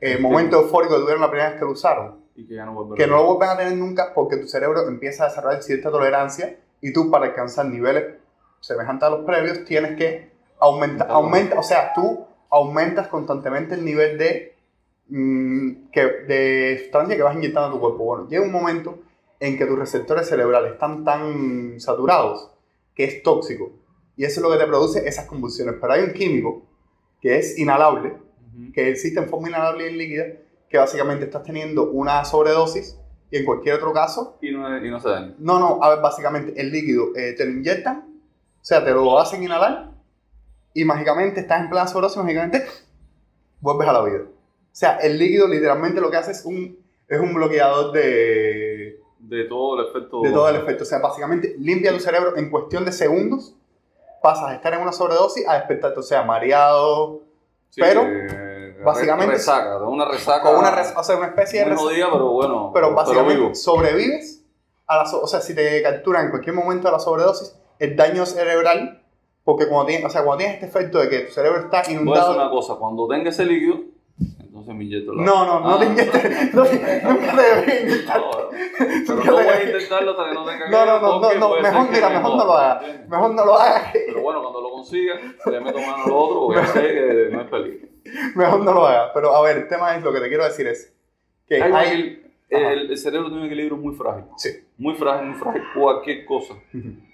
eh, 0.00 0.18
momento 0.20 0.60
eufórico 0.60 0.94
que 0.94 1.00
tuvieron 1.00 1.22
la 1.22 1.30
primera 1.30 1.50
vez 1.50 1.58
que 1.58 1.64
lo 1.64 1.72
usaron. 1.72 2.23
Y 2.36 2.46
que 2.46 2.54
ya 2.54 2.64
no 2.64 2.74
vuelve 2.74 2.94
a 2.94 2.96
Que 2.96 3.06
no 3.06 3.16
lo 3.16 3.26
vuelven 3.26 3.48
a 3.50 3.56
tener 3.56 3.76
nunca 3.76 4.12
porque 4.14 4.36
tu 4.36 4.48
cerebro 4.48 4.88
empieza 4.88 5.24
a 5.24 5.28
desarrollar 5.28 5.62
cierta 5.62 5.90
tolerancia 5.90 6.58
y 6.80 6.92
tú 6.92 7.10
para 7.10 7.26
alcanzar 7.26 7.66
niveles 7.66 8.16
semejantes 8.60 9.06
a 9.06 9.10
los 9.10 9.24
previos 9.24 9.64
tienes 9.64 9.96
que 9.96 10.32
aumentar, 10.58 11.10
aumenta, 11.10 11.58
o 11.58 11.62
sea, 11.62 11.92
tú 11.94 12.26
aumentas 12.50 13.08
constantemente 13.08 13.74
el 13.74 13.84
nivel 13.84 14.16
de, 14.18 14.56
mm, 15.08 15.90
que, 15.92 16.00
de 16.00 16.78
sustancia 16.82 17.16
que 17.16 17.22
vas 17.22 17.36
inyectando 17.36 17.68
a 17.68 17.72
tu 17.72 17.80
cuerpo. 17.80 18.04
Bueno, 18.04 18.28
llega 18.28 18.42
un 18.42 18.52
momento 18.52 18.98
en 19.40 19.58
que 19.58 19.66
tus 19.66 19.78
receptores 19.78 20.28
cerebrales 20.28 20.72
están 20.72 21.04
tan 21.04 21.78
saturados 21.78 22.50
que 22.94 23.04
es 23.04 23.22
tóxico 23.22 23.72
y 24.16 24.24
eso 24.24 24.40
es 24.40 24.42
lo 24.46 24.52
que 24.52 24.58
te 24.58 24.66
produce 24.66 25.06
esas 25.06 25.26
convulsiones. 25.26 25.76
Pero 25.80 25.92
hay 25.92 26.02
un 26.02 26.12
químico 26.12 26.62
que 27.20 27.38
es 27.38 27.58
inhalable, 27.58 28.10
Ujú. 28.10 28.72
que 28.72 28.90
existe 28.90 29.18
en 29.20 29.28
forma 29.28 29.48
inhalable 29.48 29.84
y 29.84 29.88
en 29.88 29.98
líquida, 29.98 30.26
que 30.68 30.78
básicamente 30.78 31.24
estás 31.26 31.42
teniendo 31.42 31.90
una 31.90 32.24
sobredosis 32.24 32.98
y 33.30 33.36
en 33.38 33.44
cualquier 33.44 33.76
otro 33.76 33.92
caso, 33.92 34.38
Y 34.40 34.50
no, 34.52 34.84
y 34.84 34.90
no 34.90 35.00
se 35.00 35.08
daña. 35.08 35.34
no, 35.38 35.58
no, 35.58 35.82
a 35.82 35.90
ver, 35.90 36.00
básicamente 36.00 36.52
el 36.60 36.70
líquido 36.70 37.08
eh, 37.16 37.34
te 37.36 37.44
lo 37.44 37.52
inyectan, 37.52 37.98
o 38.60 38.64
sea, 38.64 38.84
te 38.84 38.90
lo 38.92 39.18
hacen 39.18 39.42
inhalar 39.42 39.90
y 40.72 40.84
mágicamente 40.84 41.40
estás 41.40 41.60
en 41.60 41.70
plena 41.70 41.86
sobredosis, 41.86 42.18
mágicamente 42.22 42.64
vuelves 43.60 43.88
a 43.88 43.92
la 43.92 44.02
vida. 44.04 44.18
O 44.24 44.76
sea, 44.76 44.96
el 44.98 45.18
líquido 45.18 45.46
literalmente 45.48 46.00
lo 46.00 46.10
que 46.10 46.16
hace 46.16 46.32
es 46.32 46.44
un, 46.44 46.78
es 47.08 47.20
un 47.20 47.32
bloqueador 47.34 47.92
de, 47.92 48.98
De 49.20 49.44
todo 49.44 49.80
el 49.80 49.86
efecto. 49.88 50.20
de 50.22 50.30
todo 50.30 50.48
el 50.48 50.56
efecto. 50.56 50.82
O 50.82 50.86
sea, 50.86 50.98
básicamente 50.98 51.54
limpia 51.58 51.92
tu 51.92 52.00
cerebro 52.00 52.36
en 52.36 52.50
cuestión 52.50 52.84
de 52.84 52.92
segundos, 52.92 53.54
pasas 54.22 54.46
a 54.50 54.54
estar 54.54 54.72
en 54.74 54.80
una 54.80 54.92
sobredosis 54.92 55.46
a 55.48 55.54
despertarte, 55.54 56.00
o 56.00 56.02
sea, 56.02 56.22
mareado, 56.24 57.22
Sí, 57.70 57.80
pero, 57.80 58.02
eh, 58.06 58.53
básicamente- 58.82 59.34
Resaca, 59.34 59.78
de 59.78 59.84
una 59.84 60.04
resaca. 60.06 60.42
con 60.42 60.56
una, 60.58 60.70
res- 60.70 60.94
o 60.96 61.02
sea, 61.04 61.16
una 61.16 61.26
especie 61.26 61.60
de 61.60 61.64
resaca. 61.66 61.82
jodida, 61.82 62.08
pero 62.12 62.28
bueno. 62.30 62.70
pero 62.74 62.94
básicamente 62.94 63.36
vivo. 63.40 63.54
sobrevives 63.54 64.42
a 64.86 64.96
la 64.98 65.06
so- 65.06 65.22
o 65.22 65.26
sea 65.26 65.40
si 65.40 65.54
te 65.54 65.82
capturan 65.82 66.26
en 66.26 66.30
cualquier 66.30 66.54
momento 66.54 66.88
a 66.88 66.92
la 66.92 66.98
sobredosis 66.98 67.56
el 67.78 67.96
daño 67.96 68.26
cerebral 68.26 69.02
porque 69.44 69.66
cuando 69.68 69.86
tienes 69.86 70.06
o 70.06 70.10
sea 70.10 70.22
cuando 70.24 70.38
tienes 70.44 70.56
este 70.62 70.66
efecto 70.66 70.98
de 70.98 71.08
que 71.08 71.18
tu 71.20 71.32
cerebro 71.32 71.60
está 71.60 71.82
inundado 71.90 72.34
una 72.34 72.50
cosa, 72.50 72.74
cuando 72.76 73.06
tenga 73.08 73.30
ese 73.30 73.44
líquido, 73.46 73.76
entonces 74.40 74.74
me 74.74 74.84
inyecto 74.84 75.12
la. 75.14 75.22
no 75.24 75.44
no 75.46 75.60
no 75.60 75.74
Ah. 75.74 75.78
te 75.78 75.84
inyectes 75.86 76.54
no, 76.54 76.64
nunca 77.10 77.36
te 77.36 77.42
deberías 77.42 77.80
inyectar 77.82 78.20
No, 78.20 78.30
pero 78.30 78.50
Nunca 79.16 79.30
no 79.30 79.32
voy 79.36 79.46
a 79.46 79.62
intentarlo 79.64 80.10
hasta 80.12 80.24
que 80.28 80.34
no 80.34 80.44
tenga 80.44 80.68
No, 80.70 80.86
no, 80.86 81.00
no, 81.00 81.20
no, 81.20 81.34
no, 81.34 81.56
mejor 81.62 81.90
mira, 81.90 82.08
me 82.08 82.14
mejor 82.16 82.36
no 82.36 82.44
lo 82.44 82.52
hagas. 82.54 82.82
mejor 83.08 83.34
no 83.34 83.44
lo 83.44 83.54
hagas 83.58 83.90
Pero 83.92 84.22
bueno, 84.22 84.40
cuando 84.42 84.60
lo 84.60 84.70
consiga, 84.70 85.14
le 85.46 85.60
meto 85.60 85.78
mano 85.78 86.04
al 86.04 86.12
otro 86.12 86.40
porque 86.46 86.66
sé 86.66 86.80
que 86.80 87.28
no 87.32 87.40
es 87.40 87.50
feliz. 87.50 87.76
mejor 88.36 88.60
no 88.64 88.72
lo 88.72 88.86
hagas 88.86 89.10
pero 89.14 89.34
a 89.34 89.42
ver 89.42 89.56
el 89.58 89.68
tema 89.68 89.96
es 89.96 90.02
lo 90.02 90.12
que 90.12 90.20
te 90.20 90.28
quiero 90.28 90.44
decir 90.44 90.66
es 90.66 90.94
que 91.46 91.62
Hay- 91.62 91.72
hay 91.72 92.20
el, 92.50 92.90
el 92.90 92.98
cerebro 92.98 93.28
tiene 93.28 93.42
un 93.42 93.46
equilibrio 93.46 93.76
muy 93.76 93.94
frágil. 93.94 94.24
sí 94.36 94.50
Muy 94.78 94.94
frágil, 94.94 95.28
muy 95.30 95.38
frágil. 95.38 95.62
Cualquier 95.74 96.24
cosa. 96.24 96.54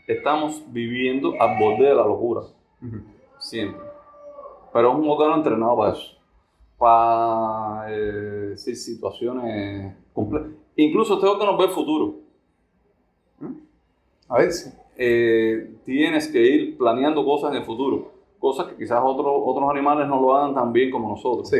Estamos 0.07 0.63
viviendo 0.73 1.33
al 1.41 1.59
borde 1.59 1.85
de 1.87 1.95
la 1.95 2.05
locura. 2.05 2.43
Siempre. 3.39 3.81
Pero 4.73 4.91
es 4.93 4.99
un 4.99 5.09
órgano 5.09 5.37
entrenado 5.37 5.77
para 5.79 5.93
eso. 5.93 6.19
Para 6.77 7.87
eh, 7.91 8.53
situaciones 8.57 9.95
complejas. 10.13 10.51
Incluso 10.77 11.15
este 11.15 11.27
órgano 11.27 11.57
ve 11.57 11.65
el 11.65 11.71
futuro. 11.71 12.15
a 14.29 14.39
ver 14.39 14.53
sí 14.53 14.71
Eh, 14.97 15.77
tienes 15.87 16.29
que 16.29 16.41
ir 16.43 16.77
planeando 16.77 17.25
cosas 17.25 17.53
en 17.53 17.59
el 17.59 17.65
futuro. 17.65 18.13
Cosas 18.40 18.66
que 18.68 18.76
quizás 18.76 19.00
otros 19.05 19.33
otros 19.44 19.70
animales 19.70 20.09
no 20.09 20.20
lo 20.20 20.35
hagan 20.35 20.55
tan 20.55 20.72
bien 20.72 20.90
como 20.90 21.09
nosotros. 21.11 21.48
sí 21.48 21.59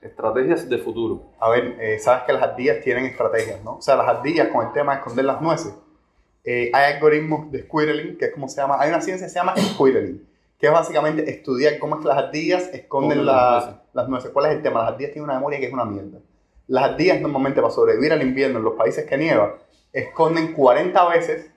Estrategias 0.00 0.68
de 0.68 0.78
futuro. 0.78 1.22
A 1.38 1.48
ver, 1.48 1.76
eh, 1.80 1.96
sabes 2.00 2.24
que 2.24 2.32
las 2.32 2.42
ardillas 2.42 2.80
tienen 2.82 3.04
estrategias, 3.04 3.62
¿no? 3.62 3.76
O 3.76 3.80
sea, 3.82 3.94
las 3.94 4.08
ardillas 4.08 4.48
con 4.48 4.66
el 4.66 4.72
tema 4.72 4.92
de 4.94 4.98
esconder 4.98 5.24
las 5.24 5.40
nueces. 5.40 5.74
eh, 6.44 6.72
hay 6.74 6.94
algoritmos 6.94 7.52
de 7.52 7.62
squirreling, 7.62 8.18
que 8.18 8.24
es 8.24 8.32
como 8.32 8.48
se 8.48 8.60
llama, 8.60 8.76
hay 8.80 8.88
una 8.88 9.00
ciencia 9.00 9.24
que 9.28 9.30
se 9.32 9.38
llama 9.38 9.54
squirreling, 9.56 10.26
que 10.58 10.66
es 10.66 10.72
básicamente 10.72 11.30
estudiar 11.30 11.78
cómo 11.78 11.94
es 11.94 12.00
que 12.02 12.08
las 12.08 12.18
ardillas 12.18 12.62
esconden 12.74 13.20
Esconden 13.20 13.26
la- 13.26 13.32
las 13.32 13.64
nueces. 13.66 13.80
las 13.92 14.08
nueces. 14.08 14.30
¿Cuál 14.32 14.46
es 14.46 14.52
el 14.56 14.62
tema? 14.62 14.80
Las 14.80 14.88
ardillas 14.94 15.12
tienen 15.12 15.24
una 15.30 15.34
memoria 15.34 15.60
que 15.60 15.66
es 15.66 15.72
una 15.72 15.84
mierda. 15.84 16.18
Las 16.66 16.82
ardillas 16.90 17.20
normalmente 17.20 17.60
para 17.62 17.72
sobrevivir 17.72 18.12
al 18.12 18.22
invierno 18.22 18.58
en 18.58 18.64
los 18.64 18.74
países 18.74 19.06
que 19.06 19.16
nieva, 19.16 19.54
esconden 19.92 20.52
40 20.52 21.08
veces 21.10 21.48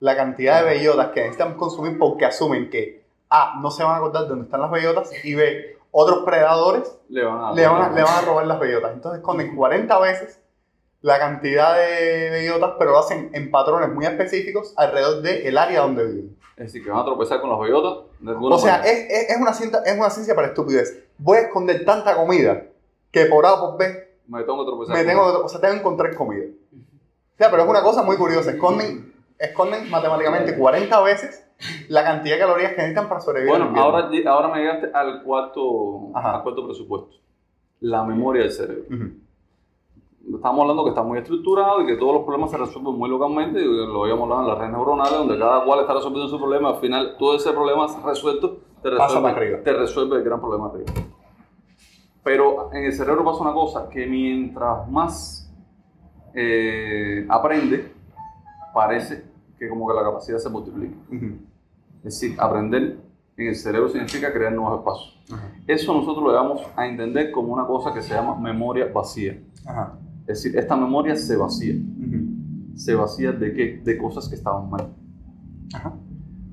la 0.00 0.14
cantidad 0.16 0.62
de 0.62 0.68
bellotas 0.70 1.08
que 1.12 1.20
necesitan 1.22 1.54
consumir 1.54 1.96
porque 1.98 2.26
asumen 2.26 2.68
que 2.68 3.05
A, 3.30 3.58
no 3.60 3.70
se 3.70 3.82
van 3.82 3.94
a 3.94 3.96
acordar 3.96 4.22
de 4.24 4.28
dónde 4.28 4.44
están 4.44 4.60
las 4.60 4.70
bellotas 4.70 5.10
y 5.24 5.34
B, 5.34 5.76
otros 5.90 6.24
predadores 6.24 6.96
Le 7.08 7.24
van 7.24 7.42
a, 7.44 7.52
le 7.52 7.66
van, 7.66 7.82
a, 7.82 7.88
le 7.90 8.02
van 8.02 8.14
a 8.14 8.20
robar 8.22 8.46
las 8.46 8.60
bellotas. 8.60 8.92
Entonces 8.92 9.20
esconden 9.20 9.56
40 9.56 9.98
veces 10.00 10.40
la 11.00 11.18
cantidad 11.18 11.76
de 11.76 12.30
bellotas, 12.30 12.72
pero 12.78 12.92
lo 12.92 12.98
hacen 12.98 13.30
en 13.32 13.50
patrones 13.50 13.92
muy 13.92 14.04
específicos 14.06 14.74
alrededor 14.76 15.22
del 15.22 15.56
área 15.58 15.80
donde 15.82 16.04
viven. 16.04 16.36
Es 16.56 16.66
decir, 16.66 16.82
que 16.84 16.90
van 16.90 17.00
a 17.00 17.04
tropezar 17.04 17.40
con 17.40 17.50
las 17.50 17.58
bellotas. 17.60 18.04
de 18.20 18.32
O 18.32 18.58
sea, 18.58 18.76
es, 18.84 19.06
es, 19.10 19.30
es 19.30 19.36
una 19.40 19.52
ciencia, 19.52 19.80
es 19.84 19.96
una 19.98 20.10
ciencia 20.10 20.34
para 20.34 20.48
estupidez. 20.48 21.04
Voy 21.18 21.38
a 21.38 21.40
esconder 21.42 21.84
tanta 21.84 22.16
comida 22.16 22.62
que 23.10 23.26
por 23.26 23.44
A 23.46 23.60
por 23.60 23.76
B 23.78 24.16
me 24.28 24.42
tengo 24.42 24.64
que 24.64 24.70
tropezar. 24.70 24.96
me 24.96 25.04
tengo, 25.04 25.30
que- 25.30 25.44
o 25.44 25.48
sea, 25.48 25.60
tengo 25.60 25.74
que 25.74 25.80
encontrar 25.80 26.14
comida. 26.16 26.46
O 26.74 27.36
sea, 27.38 27.50
pero 27.50 27.62
es 27.64 27.68
una 27.68 27.82
cosa 27.82 28.02
muy 28.02 28.16
curiosa. 28.16 28.50
Esconden, 28.50 29.14
esconden 29.38 29.90
matemáticamente 29.90 30.56
40 30.56 31.00
veces 31.02 31.45
la 31.88 32.04
cantidad 32.04 32.36
de 32.36 32.40
calorías 32.40 32.70
que 32.72 32.78
necesitan 32.78 33.08
para 33.08 33.20
sobrevivir. 33.20 33.58
Bueno, 33.58 33.80
ahora, 33.80 34.10
ahora 34.26 34.48
me 34.48 34.60
llegaste 34.60 34.90
al 34.92 35.22
cuarto, 35.22 36.10
al 36.14 36.42
cuarto 36.42 36.66
presupuesto. 36.66 37.16
La 37.80 38.04
memoria 38.04 38.42
del 38.42 38.52
cerebro. 38.52 38.84
Ujú. 38.90 40.36
Estamos 40.36 40.60
hablando 40.60 40.82
que 40.84 40.90
está 40.90 41.02
muy 41.02 41.18
estructurado 41.18 41.82
y 41.82 41.86
que 41.86 41.96
todos 41.96 42.14
los 42.14 42.22
problemas 42.24 42.50
se 42.50 42.58
resuelven 42.58 42.94
muy 42.94 43.08
localmente. 43.08 43.60
Y 43.60 43.64
lo 43.64 44.02
habíamos 44.02 44.24
hablado 44.24 44.42
en 44.42 44.48
las 44.48 44.58
redes 44.58 44.72
neuronales, 44.72 45.12
donde 45.12 45.38
cada 45.38 45.64
cual 45.64 45.80
está 45.80 45.94
resolviendo 45.94 46.28
su 46.28 46.38
problema. 46.38 46.70
Al 46.70 46.76
final, 46.76 47.16
todo 47.18 47.36
ese 47.36 47.52
problema 47.52 47.86
resuelto 48.04 48.58
te 48.82 48.90
resuelve, 48.90 49.56
te 49.58 49.72
resuelve 49.72 50.16
el 50.16 50.24
gran 50.24 50.40
problema 50.40 50.66
arriba. 50.66 50.92
Pero 52.24 52.70
en 52.72 52.84
el 52.84 52.92
cerebro 52.92 53.24
pasa 53.24 53.42
una 53.42 53.52
cosa, 53.52 53.88
que 53.88 54.04
mientras 54.06 54.90
más 54.90 55.48
eh, 56.34 57.24
aprende, 57.28 57.92
parece 58.74 59.24
que 59.56 59.68
como 59.68 59.86
que 59.88 59.94
la 59.94 60.02
capacidad 60.02 60.38
se 60.38 60.50
multiplica. 60.50 60.96
Ujú. 61.08 61.38
Es 62.04 62.20
decir, 62.20 62.36
aprender 62.38 62.98
en 63.36 63.48
el 63.48 63.54
cerebro 63.54 63.88
significa 63.88 64.32
crear 64.32 64.52
nuevos 64.52 64.78
espacios. 64.78 65.20
Ajá. 65.32 65.52
Eso 65.66 65.92
nosotros 65.92 66.24
lo 66.24 66.32
damos 66.32 66.62
a 66.76 66.86
entender 66.86 67.30
como 67.30 67.52
una 67.52 67.66
cosa 67.66 67.92
que 67.92 68.00
se 68.02 68.14
llama 68.14 68.36
memoria 68.36 68.90
vacía. 68.92 69.38
Ajá. 69.66 69.98
Es 70.26 70.42
decir, 70.42 70.58
esta 70.58 70.76
memoria 70.76 71.14
se 71.16 71.36
vacía. 71.36 71.74
Ujú. 71.74 72.76
¿Se 72.76 72.94
vacía 72.94 73.32
de 73.32 73.52
qué? 73.52 73.80
De 73.84 73.98
cosas 73.98 74.28
que 74.28 74.36
estaban 74.36 74.70
mal. 74.70 74.88
Ajá. 75.74 75.94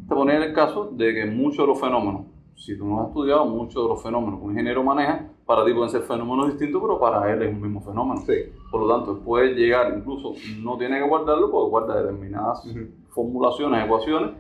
Te 0.08 0.15
ponía 0.15 0.36
en 0.38 0.43
el 0.43 0.53
caso 0.53 0.91
de 0.91 1.13
que 1.13 1.25
muchos 1.25 1.60
de 1.60 1.67
los 1.67 1.79
fenómenos, 1.79 2.23
si 2.56 2.77
tú 2.77 2.86
no 2.86 3.01
has 3.01 3.08
estudiado, 3.08 3.45
muchos 3.45 3.82
de 3.84 3.89
los 3.89 4.03
fenómenos 4.03 4.39
que 4.39 4.45
un 4.45 4.51
ingeniero 4.51 4.84
maneja, 4.84 5.27
para 5.45 5.65
ti 5.65 5.73
pueden 5.73 5.89
ser 5.89 6.01
fenómenos 6.01 6.47
distintos, 6.47 6.82
pero 6.82 6.99
para 6.99 7.32
él 7.32 7.41
es 7.41 7.53
un 7.53 7.62
mismo 7.62 7.82
fenómeno. 7.82 8.21
Sí. 8.25 8.34
Por 8.71 8.82
lo 8.82 8.88
tanto, 8.88 9.19
puede 9.19 9.53
llegar, 9.53 9.93
incluso 9.97 10.34
no 10.62 10.77
tiene 10.77 10.99
que 10.99 11.08
guardarlo 11.08 11.51
porque 11.51 11.69
guarda 11.69 12.01
determinadas 12.01 12.65
formulaciones, 13.10 13.86
ecuaciones, 13.86 14.32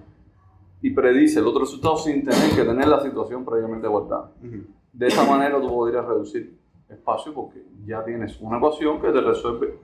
y 0.83 0.89
predice 0.89 1.39
el 1.39 1.47
otro 1.47 1.61
resultado 1.61 1.95
sin 1.95 2.25
tener 2.25 2.53
que 2.53 2.61
tener 2.61 2.87
la 2.89 2.99
situación 2.99 3.45
previamente 3.45 3.87
guardada. 3.87 4.31
Ujú. 4.43 4.65
De 4.91 5.07
esa 5.07 5.23
manera 5.23 5.59
tú 5.59 5.69
podrías 5.69 6.05
reducir 6.05 6.59
espacio 6.89 7.33
porque 7.33 7.65
ya 7.85 8.03
tienes 8.03 8.37
una 8.41 8.57
ecuación 8.57 9.01
que 9.01 9.09
te 9.09 9.21
resuelve 9.21 9.79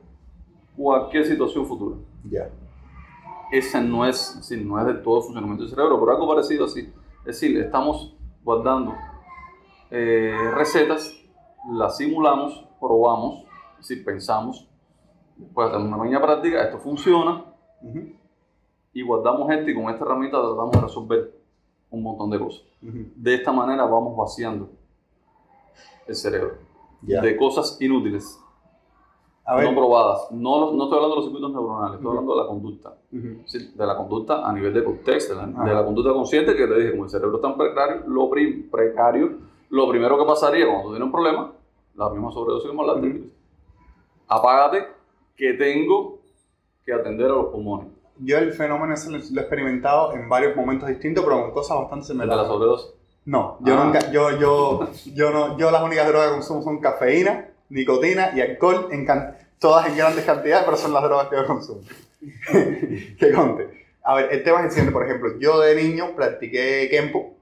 cualquier 0.75 1.25
situación 1.25 1.65
futura. 1.65 1.95
Ya. 2.29 2.49
Ese 3.49 3.81
no 3.81 4.05
es, 4.05 4.39
sí, 4.41 4.61
no 4.61 4.77
es 4.77 4.85
del 4.85 5.01
todo 5.01 5.19
el 5.19 5.23
funcionamiento 5.23 5.63
del 5.63 5.69
cerebro, 5.69 5.97
pero 6.01 6.11
algo 6.11 6.27
parecido 6.27 6.65
así. 6.65 6.81
Es 7.19 7.39
decir, 7.39 7.57
estamos 7.57 8.13
guardando 8.43 8.93
eh, 9.91 10.51
recetas, 10.53 11.15
las 11.71 11.95
simulamos, 11.95 12.67
probamos, 12.77 13.45
es 13.79 13.87
decir, 13.87 14.03
pensamos, 14.03 14.67
después 15.37 15.69
hacemos 15.69 15.87
una 15.87 15.97
pequeña 15.97 16.21
práctica, 16.21 16.63
esto 16.63 16.77
funciona, 16.79 17.45
Ujú. 17.81 18.18
Y 18.93 19.01
guardamos 19.03 19.49
esto 19.51 19.69
y 19.69 19.75
con 19.75 19.89
esta 19.89 20.03
herramienta 20.05 20.39
tratamos 20.39 20.71
de 20.71 20.81
resolver 20.81 21.33
un 21.91 22.03
montón 22.03 22.29
de 22.29 22.39
cosas. 22.39 22.63
De 22.81 23.35
esta 23.35 23.51
manera 23.51 23.83
vamos 23.85 24.15
vaciando 24.17 24.69
el 26.07 26.15
cerebro 26.15 26.53
de 27.01 27.37
cosas 27.37 27.77
inútiles, 27.81 28.39
A 29.45 29.55
ver. 29.55 29.65
no 29.65 29.75
probadas. 29.75 30.31
No, 30.31 30.71
estoy 30.71 30.85
hablando 30.97 31.09
de 31.09 31.15
los 31.15 31.25
circuitos 31.25 31.51
neuronales, 31.51 31.95
estoy 31.97 32.09
hablando 32.09 32.35
de 32.35 32.41
la 32.41 32.47
conducta. 32.47 32.93
Sí, 33.45 33.71
de 33.75 33.85
la 33.85 33.95
conducta 33.97 34.47
a 34.47 34.53
nivel 34.53 34.73
de 34.73 34.83
cortex, 34.83 35.29
de 35.29 35.35
la, 35.35 35.45
de 35.47 35.73
la 35.73 35.85
conducta 35.85 36.13
consciente, 36.13 36.55
que 36.55 36.67
te 36.67 36.75
dije, 36.75 36.91
como 36.91 37.05
el 37.05 37.09
cerebro 37.09 37.35
es 37.37 37.41
tan 37.41 37.57
precario, 37.57 38.03
lo, 38.07 38.29
precario, 38.29 39.37
lo 39.69 39.89
primero 39.89 40.17
que 40.17 40.25
pasaría 40.25 40.65
cuando 40.65 40.83
tú 40.83 40.89
tienes 40.89 41.05
un 41.05 41.11
problema, 41.11 41.51
la 41.95 42.09
misma 42.09 42.31
sobredosis 42.31 42.69
como 42.69 42.83
Ujú. 42.83 43.29
apágate 44.27 44.87
que 45.35 45.53
tengo 45.53 46.19
que 46.85 46.93
atender 46.93 47.27
a 47.27 47.35
los 47.35 47.45
pulmones. 47.47 47.87
Yo 48.19 48.37
el 48.37 48.53
fenómeno 48.53 48.93
ese 48.93 49.09
lo, 49.09 49.17
lo 49.17 49.23
he 49.23 49.41
experimentado 49.41 50.13
en 50.13 50.27
varios 50.29 50.55
momentos 50.55 50.89
distintos, 50.89 51.23
pero 51.23 51.41
con 51.41 51.51
cosas 51.51 51.77
bastante 51.77 52.11
El 52.11 52.17
de 52.19 52.25
la 52.25 52.33
similares. 52.33 52.47
sobredosis. 52.51 52.91
No, 53.25 53.57
yo 53.61 53.73
Ah. 53.79 53.83
nunca, 53.83 54.11
yo, 54.11 54.37
yo, 54.39 54.89
yo 55.13 55.31
no, 55.31 55.57
yo 55.57 55.71
las 55.71 55.83
únicas 55.83 56.07
drogas 56.07 56.29
que 56.29 56.33
consumo 56.35 56.61
son 56.63 56.79
cafeína, 56.79 57.47
nicotina 57.69 58.31
y 58.35 58.41
alcohol, 58.41 58.87
en 58.91 59.05
can- 59.05 59.35
todas 59.59 59.87
en 59.87 59.97
grandes 59.97 60.25
cantidades, 60.25 60.63
pero 60.65 60.77
son 60.77 60.93
las 60.93 61.03
drogas 61.03 61.27
que 61.27 61.35
yo 61.35 61.45
consumo. 61.45 61.81
que 63.19 63.31
conte. 63.33 63.85
A 64.03 64.15
ver, 64.15 64.29
el 64.31 64.43
tema 64.43 64.59
es 64.59 64.65
el 64.65 64.71
siguiente, 64.71 64.91
por 64.93 65.05
ejemplo, 65.05 65.37
yo 65.39 65.59
de 65.59 65.75
niño 65.75 66.15
practiqué 66.15 66.87
Kempo, 66.89 67.35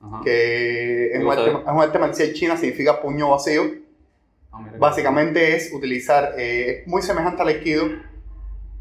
Ajá. 0.00 0.20
que 0.22 1.12
es 1.12 1.22
un, 1.22 1.30
arte, 1.30 1.44
sabía. 1.46 1.58
es 1.66 1.72
un 1.72 1.80
arte 1.80 1.98
marcial 1.98 2.32
china, 2.34 2.56
significa 2.56 3.00
puño 3.00 3.30
vacío. 3.30 3.62
Ah. 4.52 4.60
Básicamente 4.78 5.56
es 5.56 5.72
utilizar, 5.72 6.34
eh, 6.38 6.82
es 6.82 6.86
muy 6.86 7.02
semejante 7.02 7.42
al 7.42 7.48
aikido. 7.48 7.86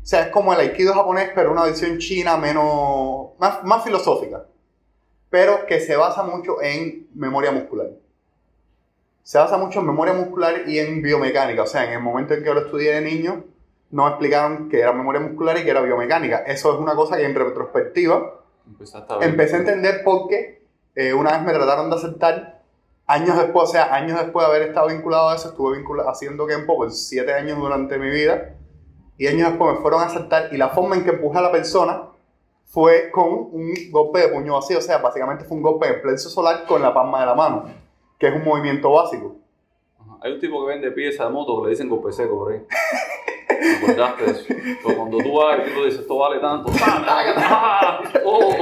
O 0.04 0.06
sea, 0.06 0.24
es 0.24 0.28
como 0.28 0.54
el 0.54 0.60
aikido 0.60 0.94
japonés, 0.94 1.32
pero 1.34 1.52
una 1.52 1.64
versión 1.64 1.98
china 1.98 2.36
menos, 2.36 3.30
más, 3.40 3.64
más 3.64 3.84
filosófica. 3.86 4.46
Pero 5.30 5.66
que 5.66 5.80
se 5.80 5.96
basa 5.96 6.24
mucho 6.24 6.62
en 6.62 7.08
memoria 7.16 7.52
muscular. 7.54 7.88
Se 9.24 9.38
basa 9.38 9.58
mucho 9.58 9.80
en 9.80 9.86
memoria 9.86 10.14
muscular 10.14 10.68
y 10.68 10.80
en 10.80 11.02
biomecánica. 11.02 11.64
O 11.64 11.68
sea, 11.68 11.86
en 11.86 11.94
el 11.94 12.02
momento 12.02 12.34
en 12.34 12.42
que 12.42 12.48
yo 12.48 12.54
lo 12.54 12.66
estudié 12.66 12.96
de 12.96 13.02
niño, 13.02 13.46
no 13.92 14.04
me 14.04 14.10
explicaron 14.10 14.68
que 14.68 14.82
era 14.82 14.92
memoria 14.92 15.22
muscular 15.22 15.58
y 15.58 15.64
que 15.64 15.70
era 15.70 15.82
biomecánica. 15.82 16.40
Eso 16.40 16.74
es 16.74 16.80
una 16.80 16.96
cosa 16.96 17.16
que 17.16 17.24
en 17.24 17.34
retrospectiva 17.34 18.42
a 18.94 19.24
empecé 19.24 19.56
a 19.56 19.60
entender 19.60 20.02
porque 20.04 20.64
eh, 20.96 21.14
una 21.14 21.32
vez 21.32 21.44
me 21.44 21.54
trataron 21.54 21.90
de 21.90 21.96
aceptar, 21.96 22.62
años 23.08 23.38
después, 23.38 23.70
o 23.70 23.72
sea, 23.72 23.94
años 23.94 24.20
después 24.20 24.46
de 24.46 24.54
haber 24.54 24.68
estado 24.70 24.88
vinculado 24.88 25.30
a 25.30 25.36
eso, 25.36 25.50
estuve 25.50 25.78
vinculado, 25.78 26.10
haciendo 26.10 26.46
Kempo 26.46 26.76
por 26.76 26.92
siete 26.92 27.34
años 27.34 27.58
durante 27.58 27.98
mi 27.98 28.10
vida, 28.10 28.56
y 29.18 29.28
años 29.28 29.50
después 29.50 29.76
me 29.76 29.82
fueron 29.82 30.02
a 30.02 30.06
aceptar, 30.06 30.50
y 30.52 30.58
la 30.58 30.70
forma 30.70 30.96
en 30.96 31.04
que 31.04 31.12
empujé 31.12 31.40
a 31.40 31.42
la 31.42 31.52
persona 31.52 32.04
fue 32.66 33.12
con 33.12 33.30
un 33.30 33.74
golpe 33.92 34.20
de 34.20 34.30
puño 34.30 34.54
vacío, 34.54 34.80
o 34.80 34.82
sea, 34.82 34.98
básicamente 34.98 35.46
fue 35.46 35.58
un 35.58 35.64
golpe 35.64 35.88
en 35.88 36.02
plexo 36.02 36.30
solar 36.30 36.66
con 36.66 36.82
la 36.82 36.94
palma 36.94 37.20
de 37.20 37.26
la 37.28 37.36
mano, 37.36 37.66
que 38.18 38.28
es 38.28 38.36
un 38.36 38.44
movimiento 38.44 38.92
básico. 38.92 39.36
Ajá. 40.00 40.18
Hay 40.22 40.32
un 40.34 40.40
tipo 40.40 40.66
que 40.66 40.74
vende 40.74 40.92
piezas 40.92 41.28
de 41.28 41.34
moto 41.34 41.62
que 41.62 41.66
le 41.66 41.70
dicen 41.72 41.90
golpe 41.90 42.12
seco 42.12 42.38
por 42.38 42.54
ahí. 42.54 42.62
¿Me 43.64 43.92
acordaste 43.94 44.24
de 44.26 44.32
eso? 44.32 44.46
Pero 44.84 44.98
cuando 44.98 45.18
tú 45.20 45.34
vas 45.34 45.60
y 45.60 45.74
tú 45.74 45.84
dices, 45.86 46.02
esto 46.02 46.18
vale 46.18 46.40
tanto. 46.40 46.72
¡Ah, 46.86 48.02
taca! 48.04 48.22
¡Oh! 48.26 48.54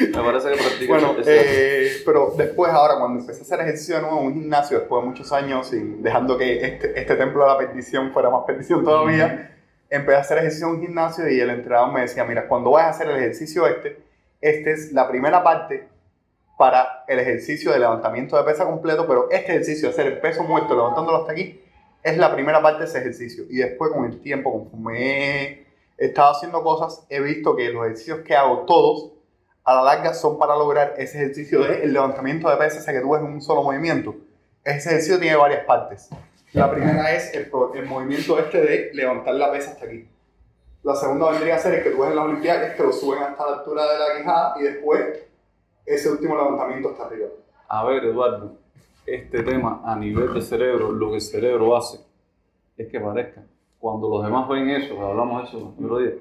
Me 0.00 0.22
parece 0.22 0.50
que 0.50 0.56
practica 0.56 0.92
Bueno, 0.92 1.16
eh, 1.24 2.02
pero 2.04 2.34
después, 2.36 2.70
ahora, 2.72 2.98
cuando 2.98 3.20
empecé 3.20 3.40
a 3.40 3.42
hacer 3.42 3.60
ejercicio 3.60 3.96
de 3.96 4.02
nuevo 4.02 4.20
en 4.20 4.26
un 4.26 4.34
gimnasio, 4.34 4.78
después 4.78 5.02
de 5.02 5.08
muchos 5.08 5.32
años 5.32 5.72
y 5.72 5.80
dejando 5.98 6.36
que 6.36 6.64
este, 6.64 6.98
este 7.00 7.16
templo 7.16 7.44
de 7.44 7.50
la 7.50 7.58
perdición 7.58 8.12
fuera 8.12 8.30
más 8.30 8.44
perdición 8.46 8.84
todavía, 8.84 9.56
empecé 9.90 10.16
a 10.16 10.20
hacer 10.20 10.38
ejercicio 10.38 10.68
en 10.68 10.74
un 10.74 10.80
gimnasio 10.80 11.30
y 11.30 11.40
el 11.40 11.50
entrenador 11.50 11.92
me 11.92 12.02
decía, 12.02 12.24
mira, 12.24 12.48
cuando 12.48 12.70
vayas 12.72 12.88
a 12.88 12.90
hacer 12.90 13.08
el 13.10 13.16
ejercicio 13.16 13.66
este, 13.66 13.98
esta 14.40 14.70
es 14.70 14.92
la 14.92 15.08
primera 15.08 15.42
parte 15.42 15.88
para 16.56 17.04
el 17.06 17.18
ejercicio 17.18 17.72
de 17.72 17.78
levantamiento 17.78 18.36
de 18.36 18.44
pesa 18.44 18.64
completo, 18.64 19.06
pero 19.06 19.28
este 19.30 19.52
ejercicio, 19.52 19.90
hacer 19.90 20.06
el 20.06 20.18
peso 20.20 20.42
muerto 20.42 20.74
levantándolo 20.74 21.18
hasta 21.18 21.32
aquí, 21.32 21.60
es 22.02 22.16
la 22.16 22.32
primera 22.32 22.62
parte 22.62 22.80
de 22.80 22.84
ese 22.86 22.98
ejercicio. 22.98 23.44
Y 23.50 23.56
después, 23.56 23.92
con 23.92 24.04
el 24.04 24.20
tiempo, 24.20 24.52
conforme 24.52 25.66
he 25.98 26.06
estado 26.06 26.32
haciendo 26.32 26.62
cosas, 26.62 27.04
he 27.10 27.20
visto 27.20 27.56
que 27.56 27.68
los 27.70 27.84
ejercicios 27.84 28.20
que 28.20 28.34
hago 28.34 28.60
todos, 28.60 29.12
a 29.66 29.74
la 29.74 29.82
larga 29.82 30.14
son 30.14 30.38
para 30.38 30.56
lograr 30.56 30.94
ese 30.96 31.18
ejercicio 31.18 31.64
de 31.64 31.82
el 31.82 31.92
levantamiento 31.92 32.48
de 32.48 32.56
pesas, 32.56 32.86
que 32.86 33.00
tú 33.00 33.10
ves 33.10 33.20
en 33.20 33.26
un 33.26 33.42
solo 33.42 33.64
movimiento. 33.64 34.14
Ese 34.62 34.90
ejercicio 34.90 35.18
tiene 35.18 35.36
varias 35.36 35.64
partes. 35.64 36.08
La 36.52 36.70
primera 36.70 37.12
es 37.12 37.34
el, 37.34 37.50
el 37.74 37.86
movimiento 37.86 38.38
este 38.38 38.60
de 38.60 38.90
levantar 38.94 39.34
la 39.34 39.50
pesa 39.50 39.72
hasta 39.72 39.86
aquí. 39.86 40.08
La 40.84 40.94
segunda 40.94 41.32
vendría 41.32 41.56
a 41.56 41.58
ser 41.58 41.74
el 41.74 41.82
que 41.82 41.90
tú 41.90 41.98
ves 41.98 42.10
en 42.10 42.16
las 42.16 42.24
Olimpiadas, 42.26 42.76
que 42.76 42.82
lo 42.84 42.92
suben 42.92 43.24
hasta 43.24 43.44
la 43.44 43.56
altura 43.56 43.82
de 43.92 43.98
la 43.98 44.16
quijada 44.16 44.54
y 44.60 44.62
después 44.62 45.24
ese 45.84 46.10
último 46.12 46.36
levantamiento 46.36 46.90
hasta 46.90 47.06
arriba. 47.06 47.28
A 47.68 47.84
ver, 47.86 48.04
Eduardo, 48.04 48.52
este 49.04 49.42
tema 49.42 49.82
a 49.84 49.96
nivel 49.96 50.32
de 50.32 50.42
cerebro, 50.42 50.92
lo 50.92 51.10
que 51.10 51.16
el 51.16 51.22
cerebro 51.22 51.76
hace 51.76 51.98
es 52.76 52.88
que 52.88 53.00
parezca. 53.00 53.42
Cuando 53.80 54.08
los 54.08 54.24
demás 54.24 54.48
ven 54.48 54.70
eso, 54.70 55.04
hablamos 55.04 55.42
de 55.42 55.48
eso 55.48 55.74
el 55.76 55.84
otro 55.84 55.98
día, 55.98 56.12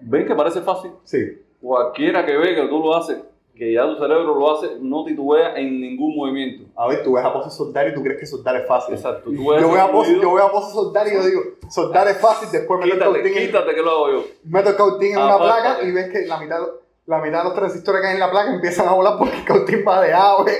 ven 0.00 0.26
que 0.26 0.34
parece 0.34 0.60
fácil. 0.60 0.90
Sí. 1.04 1.44
Cualquiera 1.60 2.24
que 2.24 2.36
ve 2.36 2.54
que 2.54 2.66
tú 2.68 2.78
lo 2.80 2.94
haces, 2.94 3.18
que 3.56 3.72
ya 3.72 3.84
tu 3.86 3.96
cerebro 3.96 4.34
lo 4.38 4.52
hace, 4.52 4.76
no 4.80 5.04
titubea 5.04 5.56
en 5.56 5.80
ningún 5.80 6.14
movimiento. 6.16 6.64
A 6.76 6.86
ver, 6.86 7.02
tú 7.02 7.14
ves 7.14 7.24
a 7.24 7.32
pose 7.32 7.50
soltar 7.50 7.88
y 7.88 7.94
tú 7.94 8.02
crees 8.02 8.20
que 8.20 8.26
soltar 8.26 8.54
es 8.56 8.68
fácil. 8.68 8.94
Exacto. 8.94 9.24
Tú 9.30 9.50
ves 9.50 9.60
Yo 9.60 9.68
voy, 9.68 9.78
a 9.80 9.90
pose, 9.90 10.14
yo 10.20 10.30
voy 10.30 10.40
a 10.40 10.48
pose 10.50 10.72
soltar 10.72 11.08
y 11.08 11.14
yo 11.14 11.26
digo, 11.26 11.40
soltar 11.68 12.06
es 12.06 12.18
fácil, 12.18 12.48
después 12.52 12.78
meto 12.78 12.92
el 12.94 12.98
quítate, 13.00 13.12
cautín 13.22 13.38
en- 13.38 13.46
quítate 13.48 13.74
que 13.74 13.82
lo 13.82 13.90
hago 13.90 14.10
yo. 14.12 14.24
meto 14.44 14.70
el 14.70 14.76
cautín 14.76 15.12
en 15.12 15.18
una 15.18 15.34
Apártate. 15.34 15.62
placa 15.62 15.82
y 15.88 15.92
ves 15.92 16.08
que 16.12 16.26
la 16.26 16.38
mitad, 16.38 16.60
la 17.06 17.20
mitad 17.20 17.38
de 17.38 17.44
los 17.44 17.54
transistores 17.54 18.00
que 18.00 18.06
hay 18.06 18.14
en 18.14 18.20
la 18.20 18.30
placa 18.30 18.54
empiezan 18.54 18.86
a 18.88 18.92
volar 18.92 19.18
porque 19.18 19.36
el 19.38 19.44
cautín 19.44 19.84
va 19.86 20.02
de 20.02 20.12
ave 20.12 20.52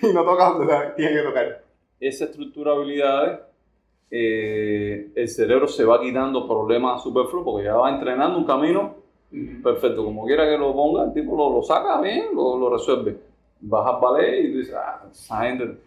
y 0.00 0.06
no 0.14 0.24
toca 0.24 0.50
donde 0.50 0.74
tiene 0.96 1.12
que 1.16 1.22
tocar. 1.22 1.62
Esa 2.00 2.24
estructura 2.24 2.72
de 2.72 2.76
habilidades, 2.78 3.40
eh, 4.10 5.10
el 5.14 5.28
cerebro 5.28 5.68
se 5.68 5.84
va 5.84 6.00
quitando 6.00 6.46
problemas 6.48 7.02
superfluos 7.02 7.44
porque 7.44 7.64
ya 7.64 7.74
va 7.74 7.90
entrenando 7.90 8.38
un 8.38 8.44
camino 8.46 9.01
perfecto. 9.62 10.04
Como 10.04 10.26
quiera 10.26 10.48
que 10.48 10.58
lo 10.58 10.74
ponga, 10.74 11.04
el 11.04 11.12
tipo 11.12 11.36
lo, 11.36 11.50
lo 11.56 11.62
saca 11.62 12.00
bien, 12.00 12.26
lo, 12.34 12.58
lo 12.58 12.70
resuelve. 12.70 13.16
Al 13.70 14.00
ballet 14.00 14.44
y 14.44 14.52
tú 14.52 14.58
dices, 14.58 14.74
ah, 14.74 15.02
esa 15.10 15.40
gente. 15.42 15.78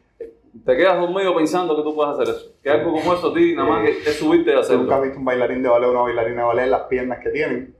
Te 0.66 0.78
quedas 0.78 0.98
dormido 0.98 1.36
pensando 1.36 1.76
que 1.76 1.84
tú 1.84 1.94
puedes 1.94 2.14
hacer 2.14 2.34
eso. 2.34 2.54
Que 2.64 2.70
algo 2.70 2.94
como 2.94 3.14
eso 3.14 3.28
a 3.30 3.34
ti, 3.34 3.54
nada 3.54 3.70
más 3.70 3.84
que 3.84 3.90
es 3.92 4.18
subirte 4.18 4.52
y 4.52 4.54
¿Tú 4.54 4.60
nunca 4.60 4.60
has 4.62 4.66
hacerlo. 4.68 5.02
visto 5.02 5.20
un 5.20 5.26
bailarín 5.26 5.62
de 5.62 5.68
ballet 5.70 5.88
o 5.88 5.92
una 5.92 6.02
bailarina 6.02 6.42
de 6.42 6.48
ballet 6.48 6.68
las 6.68 6.82
piernas 6.84 7.20
que 7.22 7.30
tienen? 7.30 7.76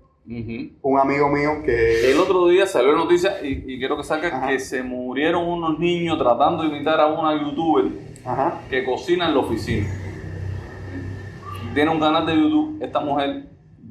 Un 0.82 1.00
amigo 1.00 1.30
mío 1.30 1.52
que... 1.64 2.12
El 2.12 2.20
otro 2.20 2.48
día 2.48 2.66
salió 2.68 2.92
la 2.92 2.98
noticia 2.98 3.38
y, 3.44 3.64
y 3.66 3.80
quiero 3.80 3.96
que 3.96 4.04
saques 4.04 4.34
que 4.48 4.60
se 4.60 4.84
murieron 4.84 5.48
unos 5.48 5.80
niños 5.80 6.18
tratando 6.18 6.64
de 6.64 6.70
imitar 6.70 7.00
a 7.00 7.06
una 7.08 7.42
youtuber 7.42 7.86
Ajá. 8.26 8.60
que 8.70 8.84
cocina 8.84 9.30
en 9.30 9.36
la 9.36 9.40
oficina. 9.40 9.88
Tiene 11.74 11.92
un 11.92 12.00
canal 12.00 12.26
de 12.26 12.36
YouTube, 12.36 12.78
esta 12.82 13.00
mujer 13.00 13.44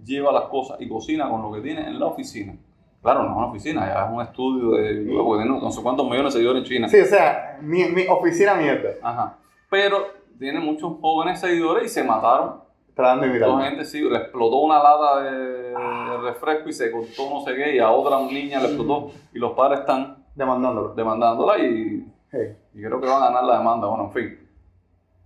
lleva 0.04 0.32
las 0.32 0.44
cosas 0.44 0.80
y 0.80 0.88
cocina 0.88 1.28
con 1.28 1.42
lo 1.42 1.52
que 1.52 1.60
tiene 1.60 1.86
en 1.86 1.98
la 2.00 2.06
oficina. 2.06 2.54
Claro, 3.02 3.22
no 3.24 3.30
es 3.32 3.36
una 3.36 3.46
oficina, 3.48 3.86
ya 3.86 4.06
es 4.06 4.10
un 4.12 4.22
estudio 4.22 4.70
de 4.72 5.14
porque 5.22 5.44
no 5.44 5.70
sé 5.70 5.82
cuántos 5.82 6.06
millones 6.08 6.32
de 6.32 6.38
seguidores 6.40 6.62
en 6.62 6.68
China. 6.68 6.88
Sí, 6.88 7.00
o 7.00 7.04
sea, 7.04 7.58
mi, 7.60 7.84
mi 7.84 8.06
oficina 8.08 8.54
mierda. 8.54 8.90
Ajá. 9.02 9.36
Pero 9.68 10.06
tiene 10.38 10.58
muchos 10.60 10.94
jóvenes 11.00 11.38
seguidores 11.40 11.84
y 11.84 11.88
se 11.88 12.02
mataron. 12.02 12.62
Tratando 12.94 13.24
de 13.24 13.30
imitarme. 13.30 13.64
gente 13.64 13.84
sí, 13.84 14.00
le 14.08 14.16
explotó 14.16 14.58
una 14.58 14.80
lata 14.80 15.20
de, 15.22 15.30
de 15.32 16.16
refresco 16.22 16.68
y 16.68 16.72
se 16.72 16.92
cortó 16.92 17.28
no 17.28 17.40
sé 17.44 17.54
qué, 17.56 17.74
y 17.74 17.78
a 17.80 17.90
otra 17.90 18.20
niña 18.20 18.60
le 18.60 18.66
explotó, 18.68 19.10
y 19.34 19.38
los 19.40 19.50
padres 19.52 19.80
están 19.80 20.24
Demandándolo. 20.34 20.94
demandándola 20.94 21.58
y, 21.58 22.06
Hey. 22.30 22.56
y 22.72 22.78
creo 22.82 23.00
que 23.00 23.06
van 23.08 23.22
a 23.22 23.26
ganar 23.26 23.44
la 23.44 23.58
demanda. 23.58 23.86
Bueno, 23.88 24.04
en 24.04 24.10
fin. 24.12 24.48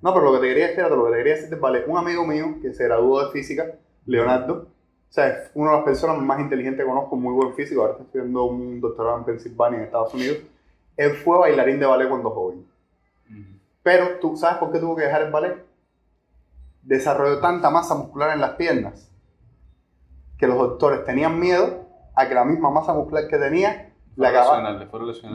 No, 0.01 0.13
pero 0.15 0.27
lo 0.27 0.33
que 0.33 0.39
te 0.41 0.49
quería 0.49 0.69
decir, 0.69 0.85
lo 0.85 1.05
que 1.07 1.11
te 1.13 1.17
quería 1.19 1.35
decir 1.35 1.51
del 1.51 1.61
ballet, 1.61 1.85
un 1.87 1.99
amigo 1.99 2.27
mío 2.27 2.57
que 2.63 2.73
se 2.73 2.85
graduó 2.85 3.25
de 3.25 3.31
física, 3.33 3.65
Leonardo, 4.09 4.55
o 4.55 5.13
sea, 5.13 5.29
es 5.29 5.51
una 5.55 5.71
de 5.71 5.77
las 5.79 5.85
personas 5.85 6.19
más 6.19 6.41
inteligentes 6.41 6.85
que 6.85 6.89
conozco, 6.91 7.17
muy 7.17 7.33
buen 7.35 7.55
físico, 7.55 7.81
ahora 7.81 7.93
está 7.93 8.05
estudiando 8.05 8.45
un 8.45 8.81
doctorado 8.81 9.19
en 9.19 9.25
Pensilvania, 9.25 9.79
en 9.79 9.85
Estados 9.85 10.13
Unidos. 10.15 10.39
Él 10.97 11.13
fue 11.13 11.39
bailarín 11.39 11.79
de 11.79 11.87
ballet 11.87 12.09
cuando 12.09 12.31
joven. 12.31 12.67
Pero 13.83 14.19
tú 14.21 14.37
sabes 14.37 14.59
por 14.59 14.71
qué 14.73 14.79
tuvo 14.81 14.97
que 14.97 15.03
dejar 15.05 15.23
el 15.23 15.31
ballet. 15.31 15.65
Desarrolló 16.83 17.41
tanta 17.41 17.71
masa 17.71 17.95
muscular 17.95 18.33
en 18.35 18.41
las 18.41 18.51
piernas 18.53 19.11
que 20.39 20.47
los 20.47 20.57
doctores 20.59 21.05
tenían 21.05 21.39
miedo 21.39 21.85
a 22.15 22.29
que 22.29 22.35
la 22.35 22.45
misma 22.45 22.71
masa 22.71 22.95
muscular 22.95 23.27
que 23.29 23.37
tenía 23.39 23.93
le 24.17 24.27
acabara, 24.41 24.63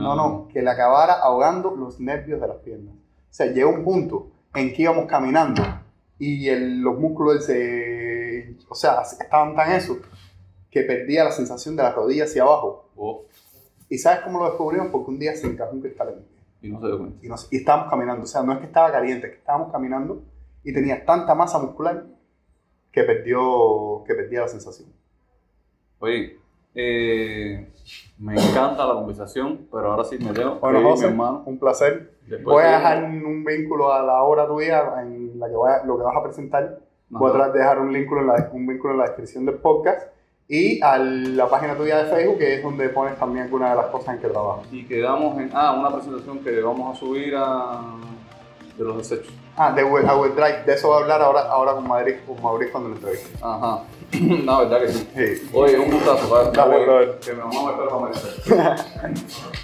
no, 0.04 0.16
no, 0.16 0.48
que 0.50 0.62
le 0.62 0.70
acabara 0.70 1.14
ahogando 1.14 1.72
los 1.76 2.00
nervios 2.00 2.40
de 2.42 2.48
las 2.48 2.58
piernas. 2.58 2.94
O 2.96 3.34
sea, 3.34 3.48
llegó 3.48 3.70
un 3.70 3.84
punto 3.84 4.28
en 4.54 4.74
que 4.74 4.84
íbamos 4.84 5.06
caminando 5.06 5.62
y 6.20 6.48
el- 6.50 6.82
los 6.82 6.98
músculos 7.00 7.46
se, 7.46 7.54
o 8.70 8.76
sea, 8.76 9.02
estaban 9.02 9.56
tan 9.56 9.72
eso 9.72 9.98
que 10.72 10.82
perdía 10.84 11.24
la 11.24 11.32
sensación 11.32 11.76
de 11.76 11.84
la 11.84 11.92
rodilla 11.92 12.24
hacia 12.26 12.44
abajo. 12.44 12.90
Oh, 12.96 13.24
¿Y 13.90 13.98
sabes 13.98 14.22
cómo 14.22 14.40
lo 14.40 14.46
descubrimos? 14.46 14.88
Porque 14.92 15.12
un 15.12 15.20
día 15.20 15.36
se 15.36 15.46
encajó 15.48 15.72
un 15.74 15.82
cristal 15.82 16.10
en 16.10 16.16
pie. 16.16 16.28
y 16.62 16.72
no 16.72 16.80
se 16.80 16.88
dio 16.88 16.98
cuenta. 16.98 17.26
y, 17.26 17.30
nos- 17.30 17.52
y 17.52 17.58
estábamos 17.58 17.90
caminando. 17.90 18.24
O 18.24 18.26
sea, 18.26 18.42
no 18.42 18.54
es 18.54 18.60
que 18.60 18.66
estaba 18.66 18.92
caliente, 18.92 19.28
es 19.28 19.34
que 19.34 19.40
estábamos 19.40 19.72
caminando 19.72 20.24
y 20.64 20.74
tenía 20.74 21.04
tanta 21.06 21.36
masa 21.36 21.60
muscular 21.60 22.06
que 22.92 23.04
perdió, 23.04 24.04
que 24.08 24.14
perdía 24.16 24.42
la 24.42 24.48
sensación. 24.48 24.90
Oye, 26.00 26.40
eh, 26.76 27.72
me 28.18 28.34
encanta 28.34 28.86
la 28.86 28.94
conversación, 28.94 29.68
pero 29.72 29.92
ahora 29.92 30.04
sí 30.06 30.18
me 30.18 30.32
tengo 30.32 30.56
Bueno, 30.60 30.82
José, 30.90 31.06
mi 31.08 31.12
hermano. 31.12 31.44
un 31.46 31.60
placer. 31.60 32.14
Después 32.28 32.44
Voy 32.44 32.64
a 32.64 32.68
de- 32.68 32.74
dejar 32.78 33.04
un 33.04 33.44
vínculo 33.44 33.92
a 33.94 34.02
la 34.02 34.24
obra 34.24 34.48
tuya 34.48 35.02
en 35.02 35.38
la 35.40 35.50
que 35.50 35.56
vaya- 35.56 35.84
lo 35.86 35.98
que 35.98 36.04
vas 36.04 36.16
a 36.18 36.24
presentar. 36.24 36.80
Voy 37.10 37.32
a 37.40 37.48
de 37.50 37.60
dejar 37.60 37.80
un 37.80 37.94
vínculo, 37.94 38.22
en 38.22 38.28
la, 38.28 38.50
un 38.52 38.66
vínculo 38.66 38.94
en 38.94 39.00
la 39.00 39.06
descripción 39.06 39.46
del 39.46 39.56
podcast 39.56 40.08
y 40.48 40.82
a 40.82 40.98
la 40.98 41.50
página 41.50 41.76
tuya 41.76 42.04
de 42.04 42.12
Facebook, 42.12 42.38
que 42.38 42.56
es 42.56 42.64
donde 42.64 42.90
pones 42.90 43.18
también 43.18 43.46
algunas 43.46 43.72
de 43.72 43.76
las 43.78 43.86
cosas 43.88 44.16
en 44.16 44.22
que 44.22 44.28
trabajas. 44.28 44.66
Y 44.72 44.86
quedamos 44.86 45.38
en. 45.40 45.50
Ah, 45.54 45.76
una 45.80 45.92
presentación 45.92 46.40
que 46.40 46.62
vamos 46.62 46.96
a 46.96 47.00
subir 47.00 47.34
a. 47.36 47.82
de 48.78 48.84
los 48.84 48.98
desechos. 48.98 49.34
Ah, 49.56 49.72
de 49.72 49.82
a 49.82 49.86
Web 49.86 50.36
Drive, 50.36 50.64
de 50.66 50.74
eso 50.74 50.88
voy 50.88 50.98
a 50.98 51.02
hablar 51.02 51.22
ahora, 51.22 51.42
ahora 51.42 51.74
con 51.74 51.88
Madrid, 51.88 52.16
con 52.26 52.42
Mauricio 52.42 52.72
cuando 52.72 52.90
lo 52.90 52.96
entreviste. 52.96 53.38
Ajá. 53.42 53.84
no, 54.22 54.60
verdad 54.60 54.82
que 54.82 54.88
sí. 54.90 55.10
Sí. 55.16 55.50
Oye, 55.54 55.80
un 55.80 55.92
gustazo. 55.92 56.30
¿vale? 56.30 56.52
Dale, 56.52 56.84
brother. 56.84 57.20
Que 57.20 57.34
me 57.34 57.44
espera 57.44 57.78
para 57.78 57.96
amanecer. 57.96 59.16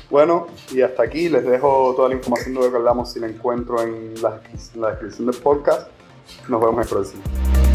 Bueno, 0.10 0.48
y 0.72 0.82
hasta 0.82 1.04
aquí 1.04 1.30
les 1.30 1.46
dejo 1.46 1.94
toda 1.96 2.10
la 2.10 2.16
información 2.16 2.56
de 2.56 2.62
lo 2.62 2.70
que 2.72 2.78
hablamos 2.78 3.12
si 3.12 3.20
la 3.20 3.28
encuentro 3.28 3.82
en 3.82 4.14
la, 4.22 4.42
en 4.74 4.82
la 4.82 4.90
descripción 4.92 5.28
del 5.30 5.40
podcast. 5.42 5.90
Nos 6.48 6.62
vemos 6.62 6.76
en 6.76 6.82
el 6.82 6.88
próximo. 6.88 7.69